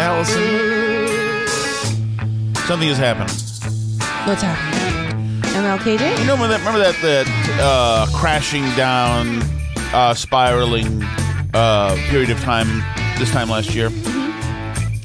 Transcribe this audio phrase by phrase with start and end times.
[0.00, 0.44] Allison,
[2.66, 3.30] something has happened.
[4.28, 5.42] What's happening?
[5.42, 6.18] MLKJ?
[6.20, 7.26] You know, remember that, remember that, that
[7.60, 9.42] uh, crashing down,
[9.92, 11.02] uh, spiraling
[11.52, 12.68] uh, period of time
[13.18, 13.88] this time last year?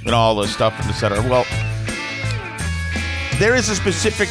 [0.06, 1.22] And all the stuff and et cetera.
[1.22, 1.46] Well,
[3.40, 4.28] there is a specific,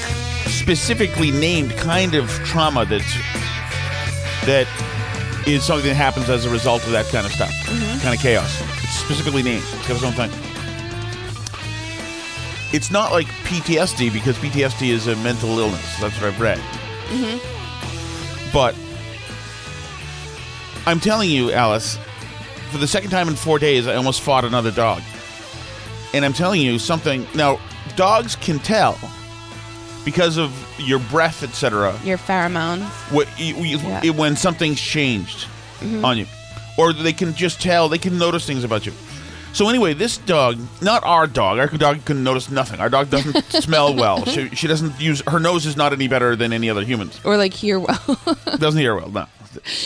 [0.46, 3.14] specifically named kind of trauma that's,
[4.46, 4.68] that
[5.46, 7.50] is something that happens as a result of that kind of stuff,
[8.00, 8.62] kind of chaos.
[8.84, 9.64] It's specifically named.
[9.72, 10.30] It's got its own thing.
[12.72, 16.00] It's not like PTSD because PTSD is a mental illness.
[16.00, 16.58] That's what I've read.
[17.08, 18.50] Mm-hmm.
[18.52, 18.74] But
[20.86, 21.98] I'm telling you, Alice,
[22.70, 25.02] for the second time in four days, I almost fought another dog.
[26.14, 27.26] And I'm telling you something.
[27.34, 27.60] Now,
[27.96, 28.98] dogs can tell
[30.04, 31.98] because of your breath, etc.
[32.04, 32.84] Your pheromones.
[33.12, 34.00] What you, you, Yeah.
[34.04, 35.46] it- when something's changed
[35.80, 36.04] mm-hmm.
[36.04, 36.26] on you,
[36.78, 37.88] or they can just tell.
[37.88, 38.92] They can notice things about you.
[39.52, 41.58] So anyway, this dog, not our dog.
[41.58, 42.80] Our dog can notice nothing.
[42.80, 44.24] Our dog doesn't smell well.
[44.24, 47.20] She, she doesn't use her nose is not any better than any other humans.
[47.24, 48.18] Or like hear well.
[48.58, 49.10] Doesn't hear well.
[49.10, 49.26] No.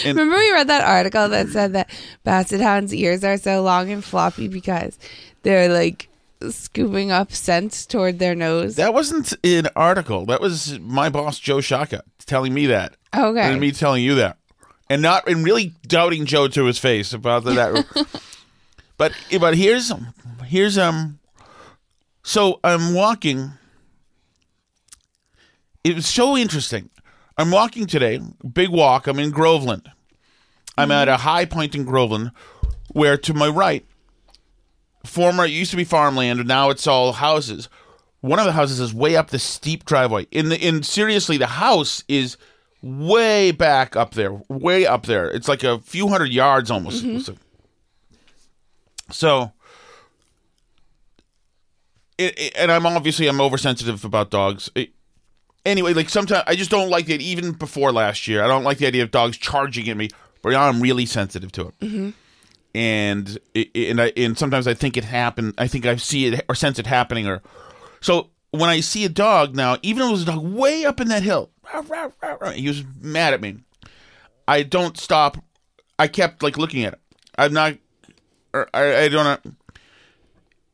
[0.04, 1.90] And Remember we read that article that said that
[2.22, 4.96] basset hounds' ears are so long and floppy because
[5.42, 6.08] they're like
[6.48, 8.76] scooping up scents toward their nose.
[8.76, 10.26] that wasn't an article.
[10.26, 12.94] That was my boss Joe Shaka telling me that.
[13.16, 13.40] Okay.
[13.40, 14.38] And me telling you that.
[14.88, 18.06] And not and really doubting Joe to his face about that.
[18.96, 19.92] but but here's
[20.44, 21.18] here's um
[22.22, 23.52] so I'm walking
[25.84, 26.90] it was so interesting.
[27.38, 28.20] I'm walking today,
[28.52, 29.06] big walk.
[29.06, 29.88] I'm in Groveland.
[30.76, 32.32] I'm at a high point in Groveland
[32.92, 33.86] where to my right,
[35.04, 37.68] former it used to be farmland and now it's all houses.
[38.20, 40.26] One of the houses is way up the steep driveway.
[40.32, 42.36] In the in seriously, the house is
[42.82, 45.30] way back up there, way up there.
[45.30, 47.04] It's like a few hundred yards almost.
[47.24, 47.36] So,
[49.10, 49.52] so
[52.18, 54.70] it, it- and I'm obviously I'm oversensitive about dogs.
[54.74, 54.92] It-
[55.64, 57.20] anyway, like sometimes I just don't like it.
[57.20, 60.08] Even before last year, I don't like the idea of dogs charging at me.
[60.42, 62.10] But now I'm really sensitive to it, mm-hmm.
[62.74, 65.54] and it, and I and sometimes I think it happened.
[65.58, 67.26] I think I see it or sense it happening.
[67.26, 67.42] Or
[68.00, 71.00] so when I see a dog now, even though it was a dog way up
[71.00, 71.50] in that hill,
[72.54, 73.56] he was mad at me.
[74.46, 75.36] I don't stop.
[75.98, 77.00] I kept like looking at it.
[77.36, 77.74] I'm not.
[78.60, 79.24] Or I, I don't.
[79.44, 79.52] Know.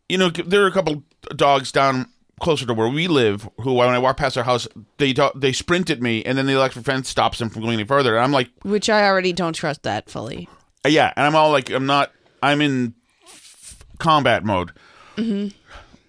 [0.09, 1.03] You know, there are a couple
[1.37, 2.07] dogs down
[2.41, 4.67] closer to where we live who, when I walk past their house,
[4.99, 7.75] they do- they sprint at me, and then the electric fence stops them from going
[7.75, 8.17] any further.
[8.17, 10.49] And I'm like, Which I already don't trust that fully.
[10.87, 12.13] yeah, and I'm all like, I'm not.
[12.43, 12.95] I'm in
[13.25, 14.73] f- combat mode.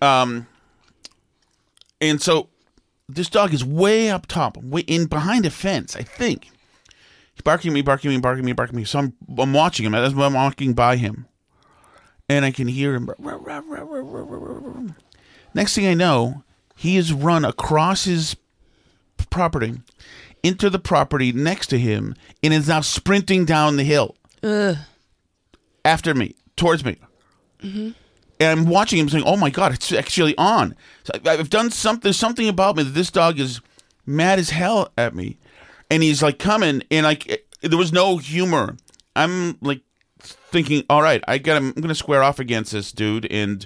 [0.02, 0.48] Um,
[2.02, 2.50] and so
[3.08, 5.96] this dog is way up top, way in behind a fence.
[5.96, 6.46] I think
[7.34, 8.86] he's barking at me, barking at me, barking at me, barking at me.
[8.86, 11.28] So I'm I'm watching him as I'm walking by him,
[12.30, 13.10] and I can hear him.
[15.54, 16.44] Next thing I know,
[16.76, 18.36] he has run across his
[19.30, 19.76] property
[20.42, 24.78] into the property next to him and is now sprinting down the hill Ugh.
[25.86, 26.98] after me, towards me.
[27.62, 27.96] And
[28.40, 32.02] and I'm watching him saying, "Oh my god, it's actually on." So I've done something.
[32.02, 33.62] There's something about me that this dog is
[34.06, 35.38] mad as hell at me,
[35.90, 38.76] and he's like coming, and like there was no humor.
[39.16, 39.82] I'm like
[40.54, 41.58] thinking, "All right, I got.
[41.58, 43.66] I'm gonna square off against this dude," and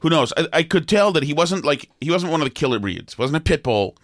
[0.00, 0.32] who knows?
[0.36, 3.18] I, I could tell that he wasn't like he wasn't one of the killer breeds.
[3.18, 3.96] wasn't a pit bull,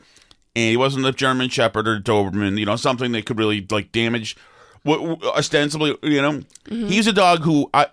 [0.57, 2.59] and he wasn't a German Shepherd or Doberman.
[2.59, 4.37] You know, something that could really like damage.
[4.83, 6.89] What ostensibly, you know, mm-hmm.
[6.89, 7.87] he's a dog who I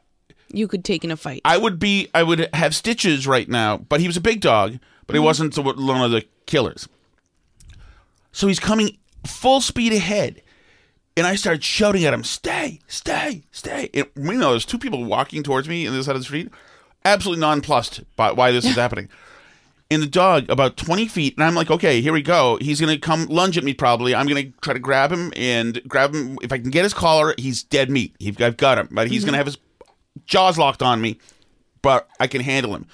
[0.51, 1.41] You could take in a fight.
[1.45, 4.79] I would be I would have stitches right now, but he was a big dog,
[5.05, 5.25] but he mm-hmm.
[5.25, 6.89] wasn't one of the killers.
[8.33, 10.41] So he's coming full speed ahead,
[11.17, 15.03] and I started shouting at him, "Stay, stay, stay!" And you know, there's two people
[15.03, 16.49] walking towards me on the side of the street,
[17.05, 19.09] absolutely nonplussed by why this is happening.
[19.89, 22.57] And the dog about 20 feet, and I'm like, okay, here we go.
[22.61, 24.15] He's gonna come lunge at me probably.
[24.15, 26.37] I'm gonna try to grab him and grab him.
[26.41, 28.15] If I can get his collar, he's dead meat.
[28.39, 29.39] I've got him, but he's gonna mm-hmm.
[29.39, 29.57] have his
[30.25, 31.19] jaws locked on me,
[31.81, 32.87] but I can handle him.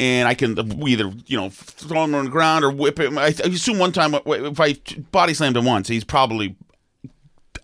[0.00, 3.16] And I can either, you know, throw him on the ground or whip him.
[3.16, 4.74] I, I assume one time if I
[5.12, 6.56] body slammed him once, he's probably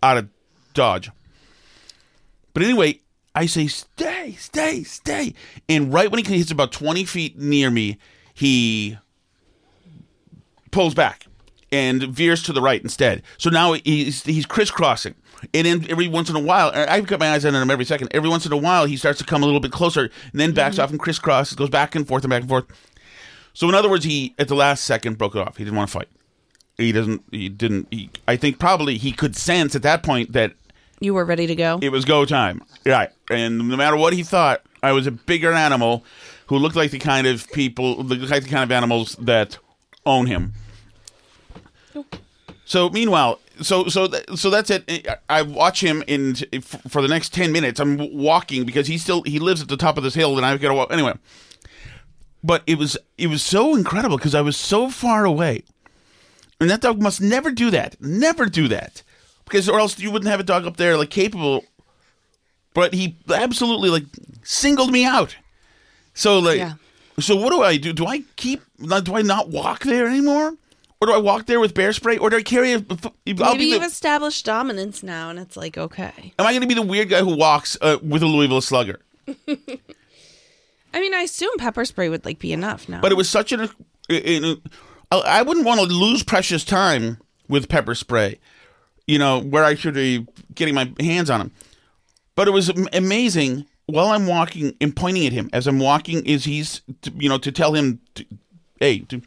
[0.02, 0.29] out of
[0.75, 1.11] dodge.
[2.52, 3.00] But anyway,
[3.35, 5.35] I say, stay, stay, stay.
[5.69, 7.99] And right when he hits about 20 feet near me,
[8.35, 8.99] he
[10.70, 11.26] pulls back
[11.73, 13.23] and veers to the right instead.
[13.38, 15.14] So now he's he's crisscrossing.
[15.55, 18.08] And then every once in a while, I've got my eyes on him every second.
[18.12, 20.52] Every once in a while, he starts to come a little bit closer, and then
[20.52, 20.82] backs mm-hmm.
[20.82, 22.67] off and crisscrosses, goes back and forth and back and forth.
[23.55, 25.56] So in other words, he at the last second broke it off.
[25.56, 26.08] He didn't want to fight.
[26.81, 27.23] He doesn't.
[27.31, 27.88] He didn't.
[27.91, 30.53] He, I think probably he could sense at that point that
[31.00, 31.79] you were ready to go.
[31.82, 32.62] it was go time.
[32.85, 33.11] Right.
[33.31, 36.05] And no matter what he thought, I was a bigger animal
[36.47, 39.59] who looked like the kind of people, looked like the kind of animals that
[40.05, 40.55] own him.
[42.65, 45.06] So meanwhile, so so th- so that's it.
[45.29, 46.35] I watch him in
[46.88, 47.81] for the next ten minutes.
[47.81, 50.61] I'm walking because he still he lives at the top of this hill, and I've
[50.61, 51.15] got to walk anyway.
[52.44, 55.65] But it was it was so incredible because I was so far away,
[56.61, 57.97] and that dog must never do that.
[58.01, 59.03] Never do that,
[59.45, 61.65] because or else you wouldn't have a dog up there like capable.
[62.75, 64.05] But he absolutely like
[64.45, 65.37] singled me out.
[66.15, 66.75] So like, Yeah.
[67.19, 67.93] so what do I do?
[67.93, 68.62] Do I keep?
[68.79, 70.55] Do I not walk there anymore?
[71.03, 72.19] Or do I walk there with bear spray?
[72.19, 72.77] Or do I carry a?
[72.77, 72.85] I'll
[73.25, 76.35] Maybe be you've the, established dominance now, and it's like okay.
[76.39, 79.01] am I going to be the weird guy who walks uh, with a Louisville Slugger?
[80.93, 83.01] I mean, I assume pepper spray would like be enough now.
[83.01, 83.71] But it was such an.
[84.11, 84.62] an-
[85.11, 87.19] I wouldn't want to lose precious time
[87.49, 88.39] with pepper spray,
[89.07, 91.51] you know, where I should be getting my hands on him.
[92.37, 96.25] But it was amazing while I'm walking and pointing at him as I'm walking.
[96.25, 98.25] Is he's, to, you know, to tell him, to,
[98.79, 99.21] hey, to,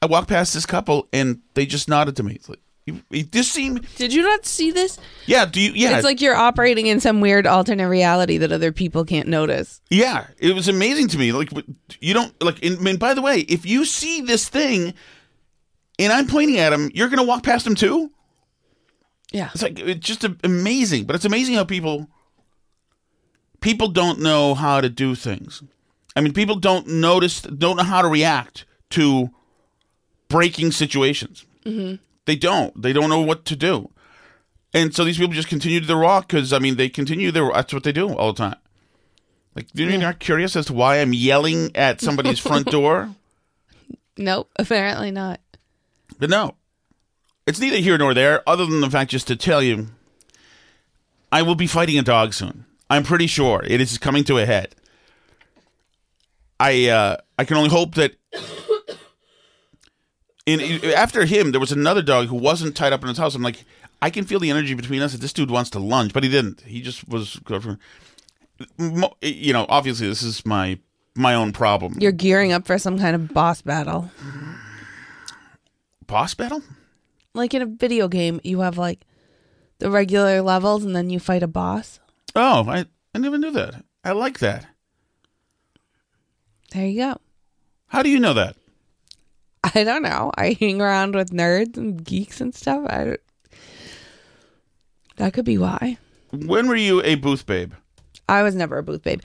[0.00, 2.34] I walked past this couple and they just nodded to me.
[2.34, 4.98] It's like, it just seemed, Did you not see this?
[5.26, 5.46] yeah.
[5.46, 5.72] Do you?
[5.72, 9.80] Yeah, It's like you're operating in some weird alternate reality that other people can't notice.
[9.90, 11.32] Yeah, it was amazing to me.
[11.32, 11.50] Like
[12.00, 12.64] you don't like.
[12.64, 14.94] And, and by the way, if you see this thing,
[15.98, 18.10] and I'm pointing at him, you're gonna walk past him too.
[19.32, 19.50] Yeah.
[19.52, 21.04] It's like it's just amazing.
[21.04, 22.08] But it's amazing how people
[23.60, 25.62] people don't know how to do things.
[26.16, 29.30] I mean, people don't notice, don't know how to react to
[30.28, 31.46] breaking situations.
[31.64, 32.02] Mm-hmm.
[32.30, 32.80] They don't.
[32.80, 33.90] They don't know what to do.
[34.72, 37.50] And so these people just continue to walk because I mean they continue their.
[37.52, 38.56] That's what they do all the time.
[39.56, 43.16] Like, do you're not curious as to why I'm yelling at somebody's front door?
[44.16, 45.40] Nope, apparently not.
[46.20, 46.54] But no,
[47.48, 48.48] it's neither here nor there.
[48.48, 49.88] Other than the fact, just to tell you,
[51.32, 52.64] I will be fighting a dog soon.
[52.88, 54.76] I'm pretty sure it is coming to a head.
[56.60, 58.14] I uh, I can only hope that.
[60.46, 60.60] In,
[60.94, 63.34] after him, there was another dog who wasn't tied up in his house.
[63.34, 63.64] I'm like,
[64.02, 65.12] I can feel the energy between us.
[65.12, 66.62] That this dude wants to lunge, but he didn't.
[66.62, 67.40] He just was.
[69.20, 70.78] You know, obviously, this is my
[71.14, 71.94] my own problem.
[71.98, 74.10] You're gearing up for some kind of boss battle.
[76.06, 76.62] boss battle.
[77.34, 79.04] Like in a video game, you have like
[79.78, 82.00] the regular levels and then you fight a boss.
[82.34, 83.84] Oh, I I never knew that.
[84.04, 84.66] I like that.
[86.72, 87.20] There you go.
[87.88, 88.56] How do you know that?
[89.62, 90.32] I don't know.
[90.36, 92.84] I hang around with nerds and geeks and stuff.
[92.88, 93.16] I
[95.16, 95.98] that could be why.
[96.32, 97.72] When were you a booth babe?
[98.28, 99.20] I was never a booth babe.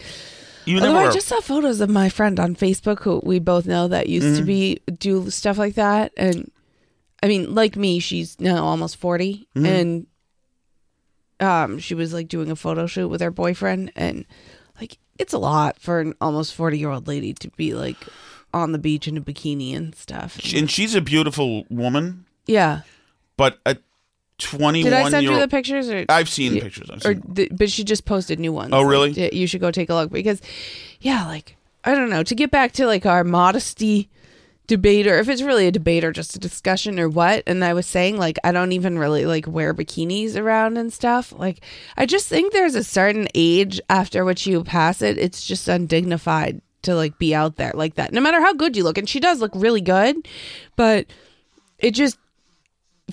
[0.65, 3.65] You Although never I just saw photos of my friend on Facebook who we both
[3.67, 4.37] know that used Mm-hmm.
[4.37, 6.11] to be do stuff like that.
[6.17, 6.51] And
[7.21, 9.65] I mean, like me, she's now almost 40 Mm-hmm.
[9.65, 10.07] and
[11.41, 14.25] um she was like doing a photo shoot with her boyfriend and
[14.79, 17.97] like it's a lot for an almost 40 year old lady to be like
[18.55, 20.39] on the beach in a bikini and stuff.
[20.55, 22.81] and she's a beautiful woman, yeah.
[23.37, 23.77] but a
[24.37, 25.89] twenty-one Did I send year you the pictures?
[25.89, 26.63] Or, I've seen Yeah.
[26.63, 26.89] pictures.
[26.89, 27.33] I've or seen.
[27.35, 28.71] th- but she just posted new ones.
[28.73, 29.13] Oh, really?
[29.13, 30.41] Like, you should go take a look because,
[31.01, 34.09] yeah, like I don't know, to get back to like our modesty
[34.67, 37.71] debate or if it's really a debate or just a discussion or what and i
[37.71, 41.63] was saying like i don't even really like wear bikinis around and stuff like
[41.97, 46.59] i just think there's a certain age after which you pass it it's just undignified
[46.85, 49.19] to like be out there like that no matter how good you look and she
[49.19, 50.15] does look really good
[50.75, 51.05] but
[51.79, 52.17] it just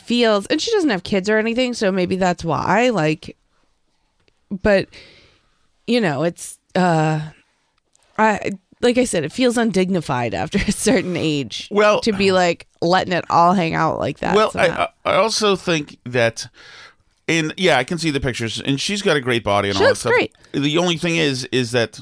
[0.02, 3.36] feels and she doesn't have kids or anything so maybe that's why like
[4.50, 4.88] but
[5.86, 7.20] you know it's uh
[8.18, 8.50] i
[8.80, 13.12] like i said it feels undignified after a certain age Well- to be like letting
[13.12, 14.50] it all hang out like that Well.
[14.54, 16.48] I, I also think that,
[17.28, 19.84] in yeah, I can see the pictures, and she's got a great body and She
[19.84, 20.12] all that stuff.
[20.12, 20.34] great.
[20.52, 22.00] The only thing is, is that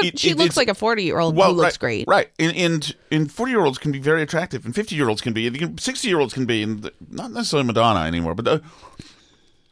[0.00, 2.08] but it- she it- looks like a 40 year old well, who looks right, great
[2.08, 2.30] right?
[2.38, 5.32] And and and forty year olds can be very attractive, and fifty year olds can
[5.32, 8.62] be, and sixty year olds can be, and not necessarily Madonna anymore, but the,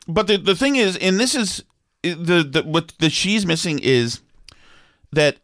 [0.09, 1.62] but the the thing is, and this is
[2.02, 4.21] the the what the she's missing is
[5.12, 5.37] that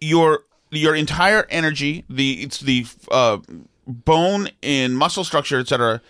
[0.00, 0.40] your
[0.70, 3.38] your entire energy, the it's the uh,
[3.86, 6.00] bone and muscle structure, etc.,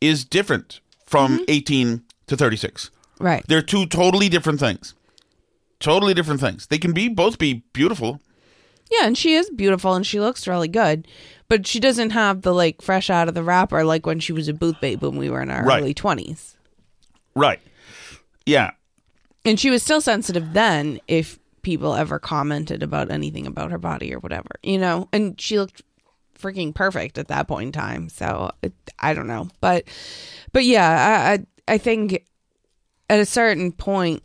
[0.00, 1.44] is different from Mm-hmm.
[1.48, 2.90] eighteen to thirty six.
[3.18, 4.94] right They're two totally different things.
[5.80, 6.66] Totally different things.
[6.66, 8.20] They can be both be beautiful.
[8.90, 11.06] Yeah, and she is beautiful and she looks really good,
[11.48, 14.48] but she doesn't have the like fresh out of the wrapper like when she was
[14.48, 15.80] a booth babe when we were in our Right.
[15.80, 16.56] early twenties.
[17.34, 17.60] Right.
[18.46, 18.72] Yeah.
[19.44, 24.12] And she was still sensitive then if people ever commented about anything about her body
[24.14, 25.08] or whatever, you know.
[25.12, 25.82] And she looked
[26.38, 28.08] freaking perfect at that point in time.
[28.08, 29.84] So it, I don't know, but
[30.52, 31.32] but yeah, I
[31.68, 32.24] I, I think
[33.08, 34.22] at a certain point,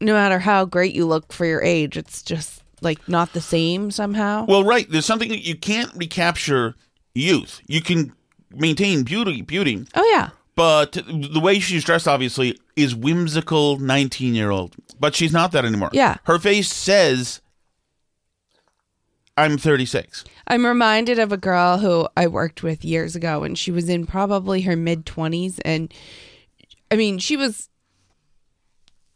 [0.00, 3.90] no matter how great you look for your age, it's just like not the same
[3.90, 4.46] somehow.
[4.46, 4.90] Well, right.
[4.90, 6.74] There's something that you can't recapture
[7.14, 7.60] youth.
[7.66, 8.12] You can
[8.50, 10.30] maintain beauty, beauty, oh yeah.
[10.56, 14.74] but the way she's dressed, obviously, is whimsical 19 year old.
[14.98, 15.90] But she's not that anymore.
[15.92, 16.16] Yeah.
[16.24, 17.40] Her face says,
[19.36, 20.24] I'm 36.
[20.46, 24.06] I'm reminded of a girl who I worked with years ago, and she was in
[24.06, 25.60] probably her mid 20s.
[25.64, 25.92] And
[26.90, 27.68] I mean, she was.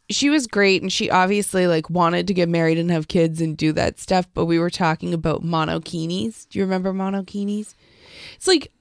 [0.09, 3.57] She was great and she obviously like wanted to get married and have kids and
[3.57, 6.47] do that stuff, but we were talking about monokinis.
[6.49, 7.73] Do you remember monokinis?
[8.35, 8.71] It's like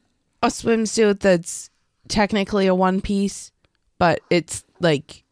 [0.42, 1.70] a swimsuit that's
[2.08, 3.52] technically a one piece,
[3.98, 5.24] but it's like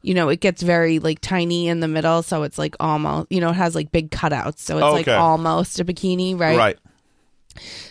[0.00, 3.40] you know, it gets very like tiny in the middle, so it's like almost, you
[3.40, 5.16] know, it has like big cutouts, so it's like Okay.
[5.16, 6.56] almost a bikini, right?
[6.56, 6.78] Right.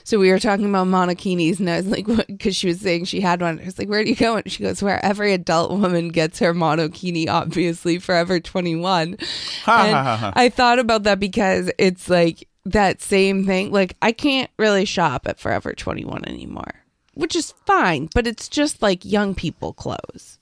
[0.03, 3.21] So we were talking about monokinis, and I was like, because she was saying she
[3.21, 3.59] had one.
[3.59, 4.37] I was like, where do you go?
[4.37, 9.17] And she goes, where every adult woman gets her monokini, obviously, Forever 21.
[9.63, 10.33] Ha, and.
[10.35, 13.71] I thought about that because it's like that same thing.
[13.71, 16.83] Like, I can't really shop at Forever 21 anymore,
[17.13, 20.39] which is fine, but it's just like young people clothes.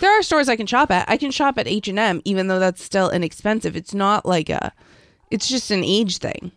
[0.00, 1.08] There are stores I can shop at.
[1.08, 3.76] I can shop at H&M, even though that's still inexpensive.
[3.76, 4.72] It's not like a,
[5.30, 6.52] it's just an age thing.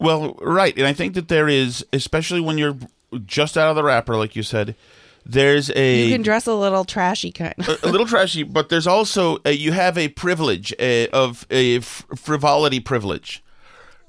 [0.00, 2.76] Well, right, and I think that there is, especially when you're
[3.24, 4.74] just out of the wrapper, like you said,
[5.24, 7.82] there's a You can dress a little trashy kind of.
[7.82, 12.80] a little trashy, but there's also a, you have a privilege uh, of a frivolity
[12.80, 13.42] privilege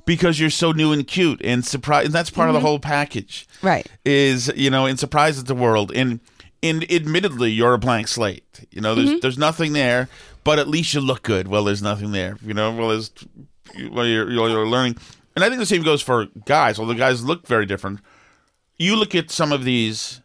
[0.06, 3.48] because you're so new and cute and surprise, and that's part of the whole package,
[3.62, 3.88] Right.
[4.04, 6.20] Is you know, and surprises the world, and
[6.62, 8.66] and admittedly, you're a blank slate.
[8.72, 10.10] You know, there's there's nothing there,
[10.44, 11.48] but at least you look good.
[11.48, 12.38] Well, there's nothing there.
[12.44, 13.12] You know, well, there's
[13.92, 14.98] well, you're, you're learning,
[15.36, 16.80] and I think the same goes for guys.
[16.80, 18.00] Although guys look very different.
[18.78, 20.22] You look at some of these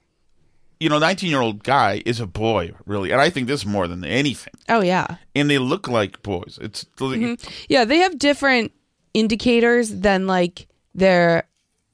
[0.81, 3.13] you know, 19 year old guy is a boy, really.
[3.13, 4.55] And I think this more than anything.
[4.69, 5.17] Oh yeah.
[5.35, 6.59] And they look like boys.
[6.61, 7.35] It's mm-hmm.
[7.69, 8.73] Yeah, they have different
[9.13, 11.45] indicators than like their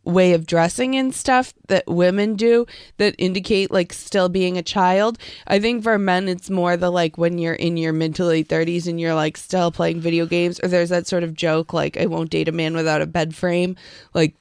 [0.07, 2.65] way of dressing and stuff that women do
[2.97, 5.19] that indicate like still being a child.
[5.47, 8.49] I think for men it's more the like when you're in your mid to late
[8.49, 11.97] 30s and you're like still playing video games or there's that sort of joke like
[11.97, 13.77] I won't date a man without a bed frame.
[14.15, 14.37] Like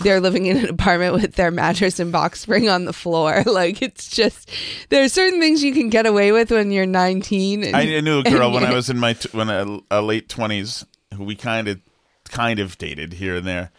[0.00, 3.44] they're living in an apartment with their mattress and box spring on the floor.
[3.50, 4.48] Like it's just
[4.88, 7.64] there are certain things you can get away with when you're 19.
[7.64, 10.28] And, I knew a girl when I was in my t- when I, uh, late
[10.28, 11.80] 20s who we kind of
[12.28, 13.70] kind of dated here and there.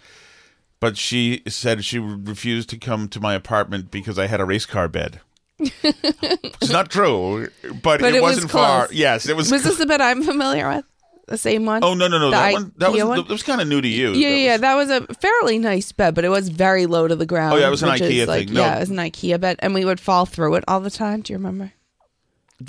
[0.82, 4.66] But she said she refused to come to my apartment because I had a race
[4.66, 5.22] car bed.
[5.60, 7.50] it's not true,
[7.84, 8.88] but, But it, it was wasn't far.
[8.88, 8.98] close.
[8.98, 9.52] Yes, it was.
[9.52, 10.86] Was this the bed I'm familiar with?
[11.28, 11.82] The same one?
[11.82, 13.18] oh no no no The that one that was one?
[13.20, 14.12] that was kind of new to you.
[14.12, 14.52] Yeah, yeah, yeah.
[14.54, 17.54] was- That was a fairly nice bed, but it was very low to the ground.
[17.54, 18.56] Oh, yeah, it was an IKEA like, thing.
[18.56, 18.62] No.
[18.62, 21.22] Yeah, it was an IKEA bed, and we would fall through it all the time.
[21.22, 21.72] Do you remember?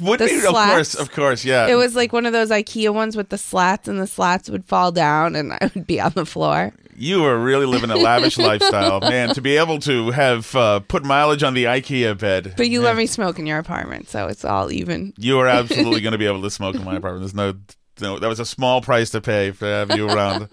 [0.00, 1.68] Would the be, of course, of course, yeah.
[1.68, 4.64] It was like one of those IKEA ones with the slats, and the slats would
[4.64, 6.72] fall down, and I would be on the floor.
[6.94, 9.34] You were really living a lavish lifestyle, man.
[9.34, 12.87] To be able to have uh, put mileage on the IKEA bed, But you man,
[12.87, 15.12] let me smoke in your apartment, so it's all even.
[15.16, 17.22] You are absolutely going to be able to smoke in my apartment.
[17.22, 17.54] There's no
[18.00, 20.49] no, that was a small price to pay for having you around.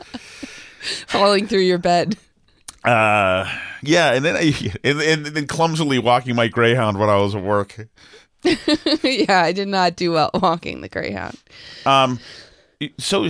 [1.07, 2.17] Falling through your bed.
[2.83, 4.53] Uh, yeah, and then I,
[4.83, 7.87] and, and then clumsily walking my greyhound when I was at work.
[9.03, 11.37] yeah, I did not do well walking the Greyhound.
[11.85, 12.19] Um,
[12.97, 13.25] so,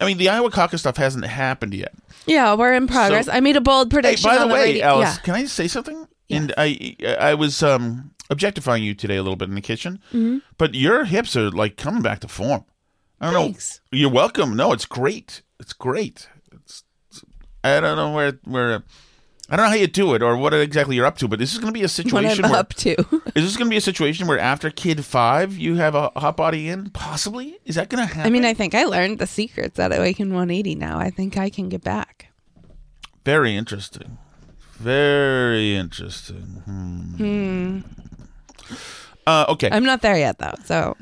[0.00, 1.92] I mean, the Iowa caucus stuff hasn't happened yet.
[2.26, 3.26] Yeah, we're in progress.
[3.26, 4.28] So- I made a bold Hey, prediction.
[4.28, 5.22] by the on way, radio- Alice, yeah.
[5.22, 6.06] can I say something?
[6.28, 10.38] And I, I was um objectifying you today a little bit in the kitchen, Mm-hmm.
[10.58, 12.64] but your hips are like coming back to form.
[13.20, 13.80] I don't Thanks.
[13.92, 13.98] know.
[13.98, 14.54] You're welcome.
[14.56, 15.42] No, it's great.
[15.58, 16.28] It's great.
[16.52, 17.24] It's, it's-
[17.64, 18.84] I don't know where where.
[19.50, 21.52] I don't know how you do it or what exactly you're up to, but this
[21.52, 22.92] is going to be a what situation I'm where up to.
[23.34, 26.36] is this going to be a situation where after kid five you have a hot
[26.36, 26.90] body in?
[26.90, 27.58] Possibly.
[27.64, 28.26] Is that going to happen?
[28.26, 30.98] I mean, I think I learned the secrets at Awaken 180 now.
[30.98, 32.28] I think I can get back.
[33.24, 34.18] Very interesting.
[34.74, 36.62] Very interesting.
[36.66, 37.80] Hmm.
[39.26, 39.68] Uh, okay.
[39.72, 40.54] I'm not there yet, though.
[40.64, 40.96] So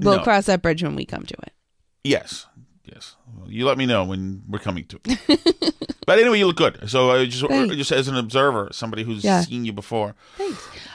[0.00, 0.22] we'll No.
[0.22, 1.52] cross that bridge when we come to it.
[2.02, 2.46] yes.
[2.84, 3.14] Yes.
[3.48, 5.74] You let me know when we're coming to it.
[6.06, 6.88] but anyway, you look good.
[6.90, 7.74] So uh, just Thanks.
[7.76, 9.40] just as an observer, somebody who's Yeah.
[9.42, 10.14] seen you before.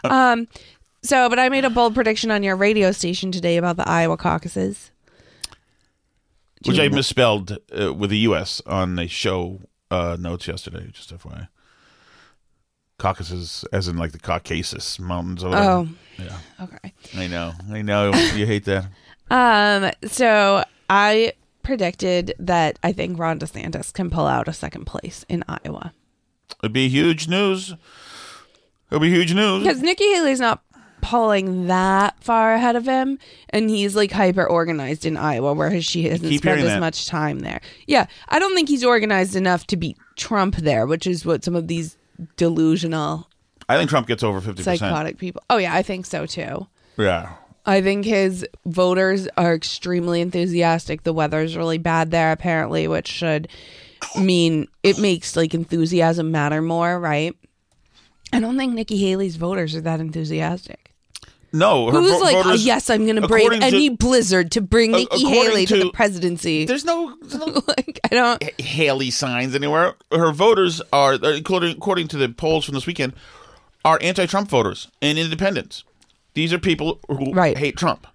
[0.04, 0.48] Um,
[1.02, 4.18] so, but I made a bold prediction on your radio station today about the Iowa
[4.18, 4.92] caucuses.
[6.64, 8.62] Do Which you I misspelled uh, with the U.S.
[8.66, 9.62] on the show
[9.92, 11.48] uh, notes yesterday, just FYI.
[12.98, 15.44] Caucasus, as in like the Caucasus Mountains.
[15.44, 15.70] Or whatever.
[15.70, 16.38] Oh, Yeah.
[16.62, 16.94] okay.
[17.18, 17.52] I know.
[17.72, 18.14] I know.
[18.36, 18.86] you hate that.
[19.28, 21.34] Um, so I
[21.66, 25.94] predicted that I think Ron DeSantis can pull out a second place in Iowa
[26.64, 27.74] It'd be huge news.
[28.90, 29.64] It'll be huge news.
[29.64, 30.62] because Nikki Haley's not
[31.02, 33.20] pulling that far ahead of him,
[33.50, 36.80] and he's like hyper organized in Iowa, whereas she hasn't keep spent as that.
[36.80, 37.62] much time there.
[37.88, 41.56] Yeah, I don't think he's organized enough to beat Trump there, which is what some
[41.56, 41.98] of these
[42.38, 43.30] delusional,
[43.68, 44.64] I think Trump gets over 50%.
[44.64, 45.42] psychotic people.
[45.50, 46.68] Oh yeah, I think so too.
[46.98, 47.34] Yeah.
[47.66, 51.04] I think his voters are extremely enthusiastic.
[51.04, 53.48] The weather's really bad there, apparently, which should
[54.20, 57.36] mean it makes like enthusiasm matter more, right?
[58.32, 60.92] I don't think Nikki Haley's voters are that enthusiastic.
[61.54, 64.51] No, her Who's vo- like, oh, voters- yes, I'm going to brave to- any blizzard
[64.54, 66.66] to bring Uh, Nikki Haley to, to- the presidency?
[66.66, 68.60] There's no, there's no like, I don't.
[68.60, 69.96] Haley signs anywhere.
[70.12, 73.14] Her voters are, according, according to the polls from this weekend,
[73.86, 75.86] are anti-Trump voters and independents.
[76.36, 77.58] These are people who Right.
[77.58, 78.06] hate Trump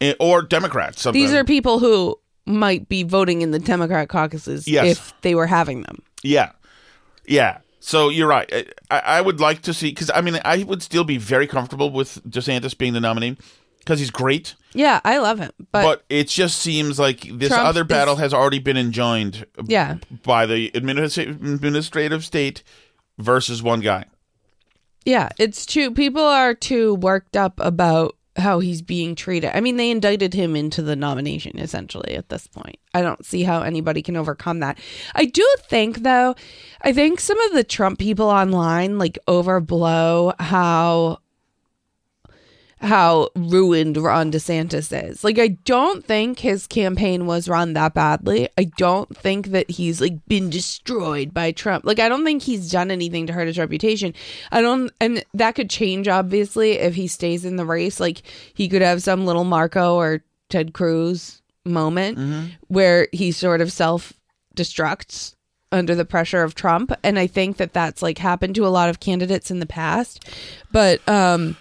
[0.00, 1.02] Eh, or Democrats.
[1.02, 1.22] Sometimes.
[1.22, 4.86] These are people who might be voting in the Democrat caucuses Yes.
[4.96, 5.98] if they were having them.
[6.22, 6.50] Yeah,
[7.26, 7.58] yeah.
[7.80, 8.50] So you're right.
[8.52, 11.46] I, I I would like to see because I mean I would still be very
[11.46, 13.36] comfortable with DeSantis being the nominee
[13.80, 14.54] because he's great.
[14.72, 18.16] Yeah, I love him, but, But, it just seems like this Trump other is- battle
[18.16, 22.62] has already been enjoined yeah, by the administra- administrative state
[23.18, 24.06] versus one guy.
[25.04, 25.90] Yeah, it's true.
[25.90, 29.56] People are too worked up about how he's being treated.
[29.56, 32.76] I mean, they indicted him into the nomination essentially at this point.
[32.92, 34.78] I don't see how anybody can overcome that.
[35.14, 36.34] I do think though,
[36.82, 41.18] I think some of the Trump people online like overblow how
[42.84, 45.24] how ruined Ron DeSantis is.
[45.24, 48.48] Like I don't think his campaign was run that badly.
[48.58, 51.84] I don't think that he's like been destroyed by Trump.
[51.84, 54.14] Like I don't think he's done anything to hurt his reputation.
[54.52, 57.98] I don't and that could change obviously if he stays in the race.
[57.98, 62.18] Like he could have some little Marco or Ted Cruz moment
[62.68, 64.12] where he sort of self
[64.54, 65.34] destructs
[65.72, 68.90] under the pressure of Trump and I think that that's like happened to a lot
[68.90, 70.28] of candidates in the past.
[70.70, 71.56] But um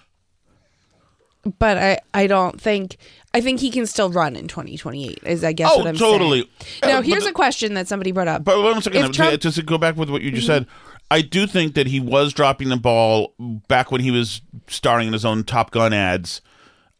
[1.60, 2.98] but I, I don't think
[3.34, 6.42] I think he can still run in 2028 is I guess Oh, what I'm totally.
[6.42, 6.84] saying.
[6.84, 8.44] Uh, Now but here's a question that somebody brought up.
[8.44, 9.42] But one second, If Trump- Mm-hmm.
[9.42, 10.68] just to go back with what you just said,
[11.12, 13.34] I do think that he was dropping the ball
[13.68, 16.42] back when he was starring in his own Top Gun ads,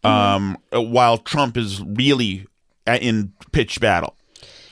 [0.04, 0.92] um, Mm-hmm.
[0.92, 2.46] while Trump is really
[2.86, 4.16] in pitch battle.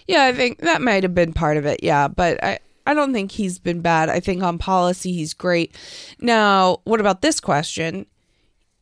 [0.07, 1.81] Yeah, I think that might have been part of it.
[1.83, 4.09] Yeah, but I I don't think he's been bad.
[4.09, 5.77] I think on policy he's great.
[6.19, 8.07] Now, what about this question?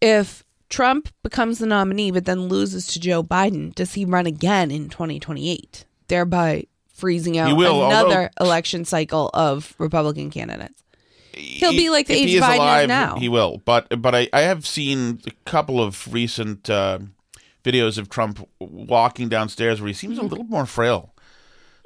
[0.02, 4.71] If Trump becomes the nominee but then loses to Joe Biden, does he run again
[4.71, 10.84] in 2028, thereby freezing out will, another although- election cycle of Republican candidates?
[11.34, 13.15] He'll be like the age Biden alive, now.
[13.17, 16.99] He will, but but I, I have seen a couple of recent uh,
[17.63, 21.13] videos of Trump walking downstairs where he seems a little more frail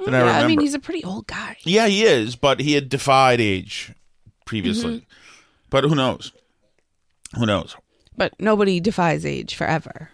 [0.04, 0.46] than I remember.
[0.46, 1.58] I mean, he's a pretty old guy.
[1.64, 3.94] Yeah, he is, but he had defied age
[4.46, 4.98] previously.
[4.98, 5.06] Mm-hmm.
[5.70, 6.32] But who knows?
[7.38, 7.76] Who knows?
[8.16, 10.10] But nobody defies age forever.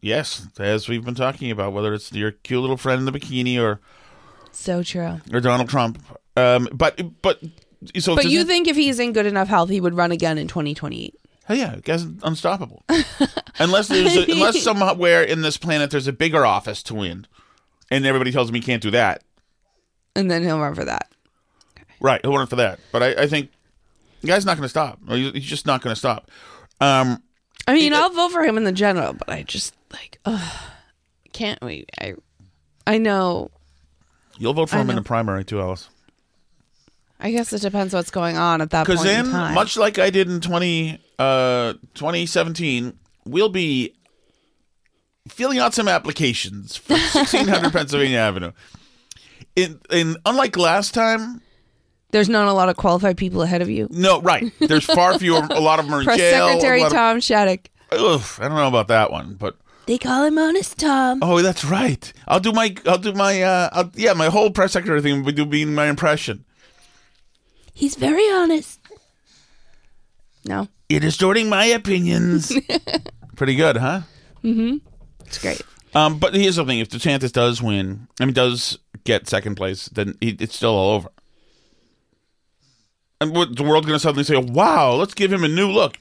[0.00, 3.60] Yes, as we've been talking about, whether it's your cute little friend in the bikini
[3.60, 3.80] or
[4.52, 5.20] So true.
[5.32, 6.00] or Donald Trump.
[6.36, 7.40] Um, but but
[7.96, 10.48] so But you think if he's in good enough health, he would run again in
[10.48, 11.14] 2028?
[11.44, 12.84] Hell yeah, the guy's unstoppable.
[13.58, 17.26] unless there's a, unless somewhere in this planet there's a bigger office to win,
[17.90, 19.22] and everybody tells him he can't do that.
[20.14, 21.10] And then he'll run for that.
[22.00, 22.80] Right, he'll run for that.
[22.92, 23.50] But I, I think
[24.20, 24.98] the guy's not going to stop.
[25.08, 26.30] He's just not going to stop.
[26.80, 27.22] Um,
[27.66, 30.54] I mean, I'll vote for him in the general, but I just like, ugh,
[31.32, 31.90] can't wait.
[32.00, 32.14] I,
[32.86, 33.50] I know.
[34.38, 35.02] you'll vote for I him in know.
[35.02, 35.88] the primary too, Alice.
[37.18, 39.54] I guess it depends what's going on at that point Because then, in time.
[39.54, 42.92] much like I did in 20, uh, 2017,
[43.24, 43.94] we'll be
[45.28, 48.52] filling out some applications for 1600 Pennsylvania Avenue.
[49.56, 51.40] In, in unlike last time,
[52.16, 53.88] There's not a lot of qualified people ahead of you.
[53.90, 54.50] no, right.
[54.58, 55.46] There's far fewer.
[55.50, 56.46] A lot of them are in Press jail.
[56.46, 57.68] a Secretary lot of- Tom Shattuck.
[57.92, 61.18] Ugh, I don't know about that one, but They call him Honest Tom.
[61.20, 62.10] oh, that's right.
[62.26, 65.32] I'll do my, I'll do my, uh, I'll, yeah, my whole press secretary thing will
[65.34, 66.46] be being my impression.
[67.74, 68.80] He's very honest.
[70.46, 72.50] No, You're distorting my opinions.
[73.36, 74.00] Pretty good, huh?
[74.42, 74.76] Mm-hmm.
[75.26, 75.60] It's great.
[75.94, 79.86] Um, but here's the thing: if DeSantis does win, I mean, does get second place,
[79.90, 81.08] then he, it's still all over.
[83.20, 84.36] And what the world going to suddenly say?
[84.36, 85.98] Wow, let's give him a new look.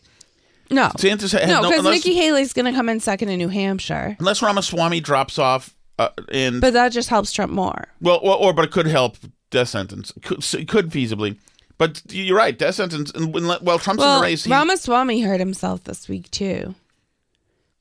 [0.72, 3.50] No, DeSantis has no, because unless, Nikki Haley's going to come in second in New
[3.50, 7.86] Hampshire, unless Ramaswamy drops off, uh, and but that just helps Trump more.
[8.02, 9.18] well, or, or but it could help
[9.52, 10.12] death sentence.
[10.24, 11.38] Could could feasibly,
[11.78, 12.58] but you're right.
[12.58, 13.12] Death sentence.
[13.12, 14.44] And when, well, Trump's in Well, the race.
[14.46, 16.74] He, Ramaswamy hurt himself this week too,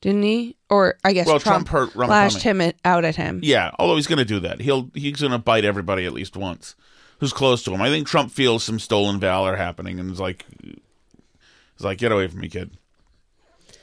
[0.03, 0.55] didn't he?
[0.69, 2.11] Or I guess Well, Trump, Trump hurt Ramaswamy.
[2.11, 3.41] lashed him out at him.
[3.43, 4.61] Yeah, although he's going to do that.
[4.61, 6.75] He'll he's going to bite everybody at least once
[7.19, 7.83] who's close to him.
[7.83, 12.29] I think Trump feels some stolen valor happening and is like, is like, get away
[12.29, 12.71] from me, kid.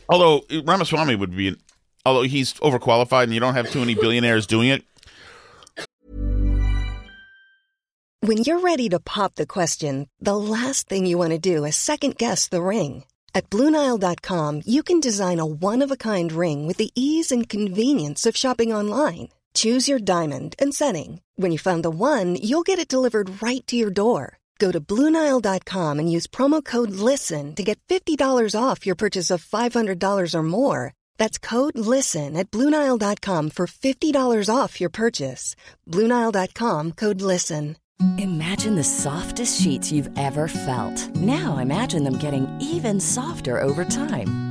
[0.10, 1.56] Although Ramaswamy would be,
[2.06, 4.84] although he's overqualified and you don't have too many billionaires doing it.
[8.24, 11.76] When you're ready to pop the question, the last thing you want to do is
[11.76, 13.04] second guess the ring.
[13.34, 17.50] At Bluenile.com, you can design a one of a kind ring with the ease and
[17.50, 19.30] convenience of shopping online.
[19.54, 21.22] Choose your diamond and setting.
[21.36, 24.38] When you find the one, you'll get it delivered right to your door.
[24.60, 29.44] Go to Bluenile.com and use promo code LISTEN to get $50 off your purchase of
[29.44, 30.94] $500 or more.
[31.18, 35.56] That's code LISTEN at Bluenile.com for $50 off your purchase.
[35.88, 37.78] Bluenile.com code LISTEN.
[38.18, 41.16] Imagine the softest sheets you've ever felt.
[41.16, 44.51] Now imagine them getting even softer over time.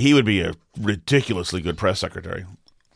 [0.00, 2.46] He would be a ridiculously good press secretary.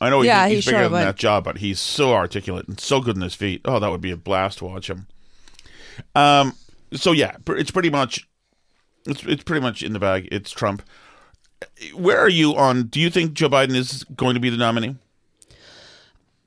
[0.00, 1.00] I know Yeah, he's, he he's bigger sure than would.
[1.06, 3.60] that job, but he's so articulate and so good in his feet.
[3.64, 5.06] Oh, that would be a blast to watch him.
[6.14, 6.54] Um.
[6.92, 8.28] So yeah, it's pretty much,
[9.06, 10.28] it's it's pretty much in the bag.
[10.32, 10.82] It's Trump.
[11.94, 12.84] Where are you on?
[12.84, 14.96] Do you think Joe Biden is going to be the nominee?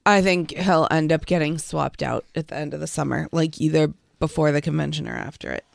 [0.05, 3.59] I think he'll end up getting swapped out at the end of the summer, like
[3.59, 5.65] either before the convention or after it,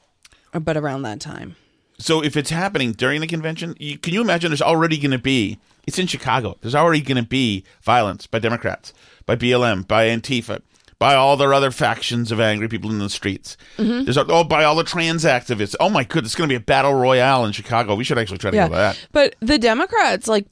[0.52, 1.56] but around that time.
[2.02, 4.50] So if it's happening during the convention, you, can you imagine?
[4.50, 5.58] There's already going to be.
[5.86, 6.58] It's in Chicago.
[6.60, 8.92] There's already going to be violence by Democrats,
[9.24, 10.62] by BLM, by Antifa,
[10.98, 13.56] by all their other factions of angry people in the streets.
[13.76, 14.04] Mm-hmm.
[14.04, 15.74] There's oh by all the trans activists.
[15.80, 17.94] Oh my goodness, it's going to be a battle royale in Chicago.
[17.94, 19.06] We should actually try to go to that.
[19.12, 20.46] But the Democrats, like,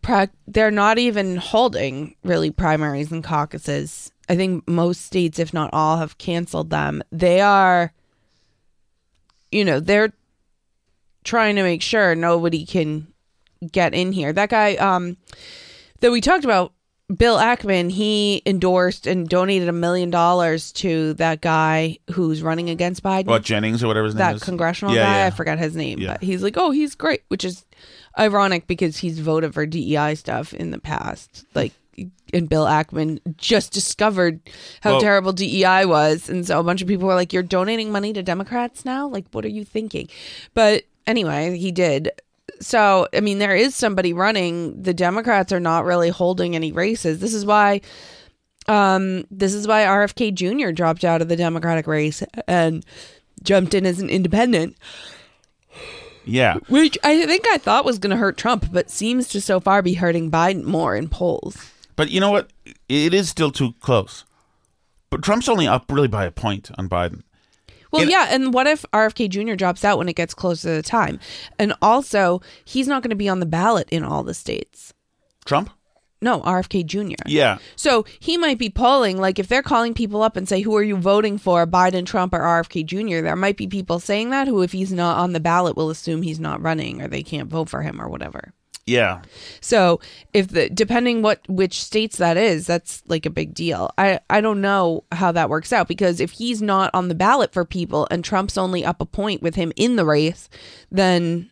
[0.46, 4.10] they're not even holding really primaries and caucuses.
[4.28, 7.02] I think most states, if not all, have canceled them.
[7.12, 7.92] They are,
[9.52, 10.12] you know, they're
[11.24, 13.06] trying to make sure nobody can
[13.72, 14.32] get in here.
[14.32, 15.16] That guy, um,
[16.00, 16.72] that we talked about,
[17.14, 23.02] Bill Ackman, he endorsed and donated a million dollars to that guy who's running against
[23.02, 24.42] Biden What Jennings or whatever his name that is.
[24.44, 25.18] congressional Yeah, guy.
[25.18, 25.26] yeah.
[25.26, 26.12] I forgot his name, Yeah.
[26.12, 27.64] but he's like, oh, he's great, which is
[28.18, 31.44] ironic because he's voted for DEI stuff in the past.
[31.54, 31.72] Like,
[32.32, 34.40] and Bill Ackman just discovered
[34.80, 37.90] how Well- terrible DEI was, and so a bunch of people were like, "You're donating
[37.90, 39.08] money to Democrats now?
[39.08, 40.08] Like, what are you thinking?"
[40.54, 42.10] But anyway, he did.
[42.60, 44.82] So, I mean, there is somebody running.
[44.82, 47.20] The Democrats are not really holding any races.
[47.20, 47.80] This is why
[48.68, 50.70] um, this is why RFK Jr.
[50.70, 52.84] dropped out of the Democratic race and
[53.42, 54.76] jumped in as an independent,
[56.24, 56.56] Yeah.
[56.68, 59.82] which I think I thought was going to hurt Trump, but seems to so far
[59.82, 61.70] be hurting Biden more in polls.
[61.96, 62.50] But you know what?
[62.88, 64.24] It is still too close.
[65.08, 67.22] But Trump's only up really by a point on Biden.
[67.92, 69.54] Well, And- yeah, and what if RFK Jr.
[69.54, 71.18] drops out when it gets closer to the time?
[71.58, 74.92] And also, he's not going to be on the ballot in all the states.
[75.44, 75.70] Trump?
[76.22, 77.14] No, RFK Jr.
[77.26, 77.56] Yeah.
[77.76, 80.82] So he might be polling, like if they're calling people up and say, who are
[80.82, 84.60] you voting for, Biden, Trump, or RFK Jr., there might be people saying that who,
[84.62, 87.70] if he's not on the ballot, will assume he's not running or they can't vote
[87.70, 88.52] for him or whatever.
[88.86, 89.22] Yeah.
[89.60, 90.00] So
[90.32, 93.90] if the depending what which states that is, that's like a big deal.
[93.96, 97.52] I I don't know how that works out because if he's not on the ballot
[97.52, 100.48] for people and Trump's only up a point with him in the race,
[100.90, 101.50] then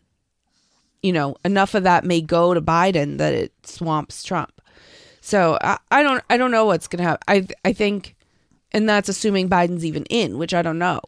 [1.01, 4.61] you know enough of that may go to Biden that it swamps Trump.
[5.21, 7.23] So I, I don't I don't know what's gonna happen.
[7.27, 8.15] I I think,
[8.71, 11.01] and that's assuming Biden's even in, which I don't know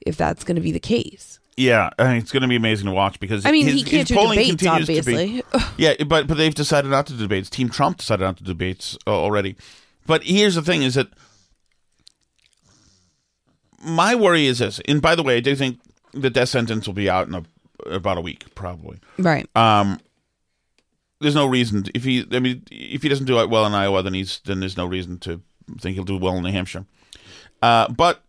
[0.00, 1.37] if that's to be the case.
[1.58, 3.82] Yeah, I mean, it's going to be amazing to watch because I mean, his, he
[3.82, 5.42] can't his do polling debates, continues to obviously.
[5.42, 5.58] be.
[5.76, 7.50] Yeah, but but they've decided not to do debates.
[7.50, 9.56] Team Trump decided not to do debates uh, already.
[10.06, 11.08] But here's the thing: is that
[13.84, 14.80] my worry is this.
[14.86, 15.80] And by the way, I do think
[16.12, 17.44] the death sentence will be out in a,
[17.86, 19.00] about a week, probably.
[19.18, 19.48] Right.
[19.56, 19.98] Um,
[21.20, 22.24] there's no reason if he.
[22.30, 25.18] I mean, if he doesn't do well in Iowa, then he's then there's no reason
[25.20, 25.42] to
[25.80, 26.86] think he'll do well in New Hampshire.
[27.60, 28.22] Uh, but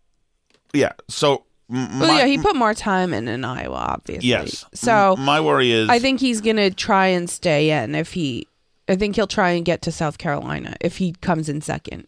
[0.74, 4.30] yeah, so m- well, yeah, he put more time in in Iowa, obviously.
[4.30, 4.66] Yes.
[4.74, 8.48] So my worry is I think he's gonna try and stay in if he.
[8.88, 12.08] I think he'll try and get to South Carolina if he comes in second.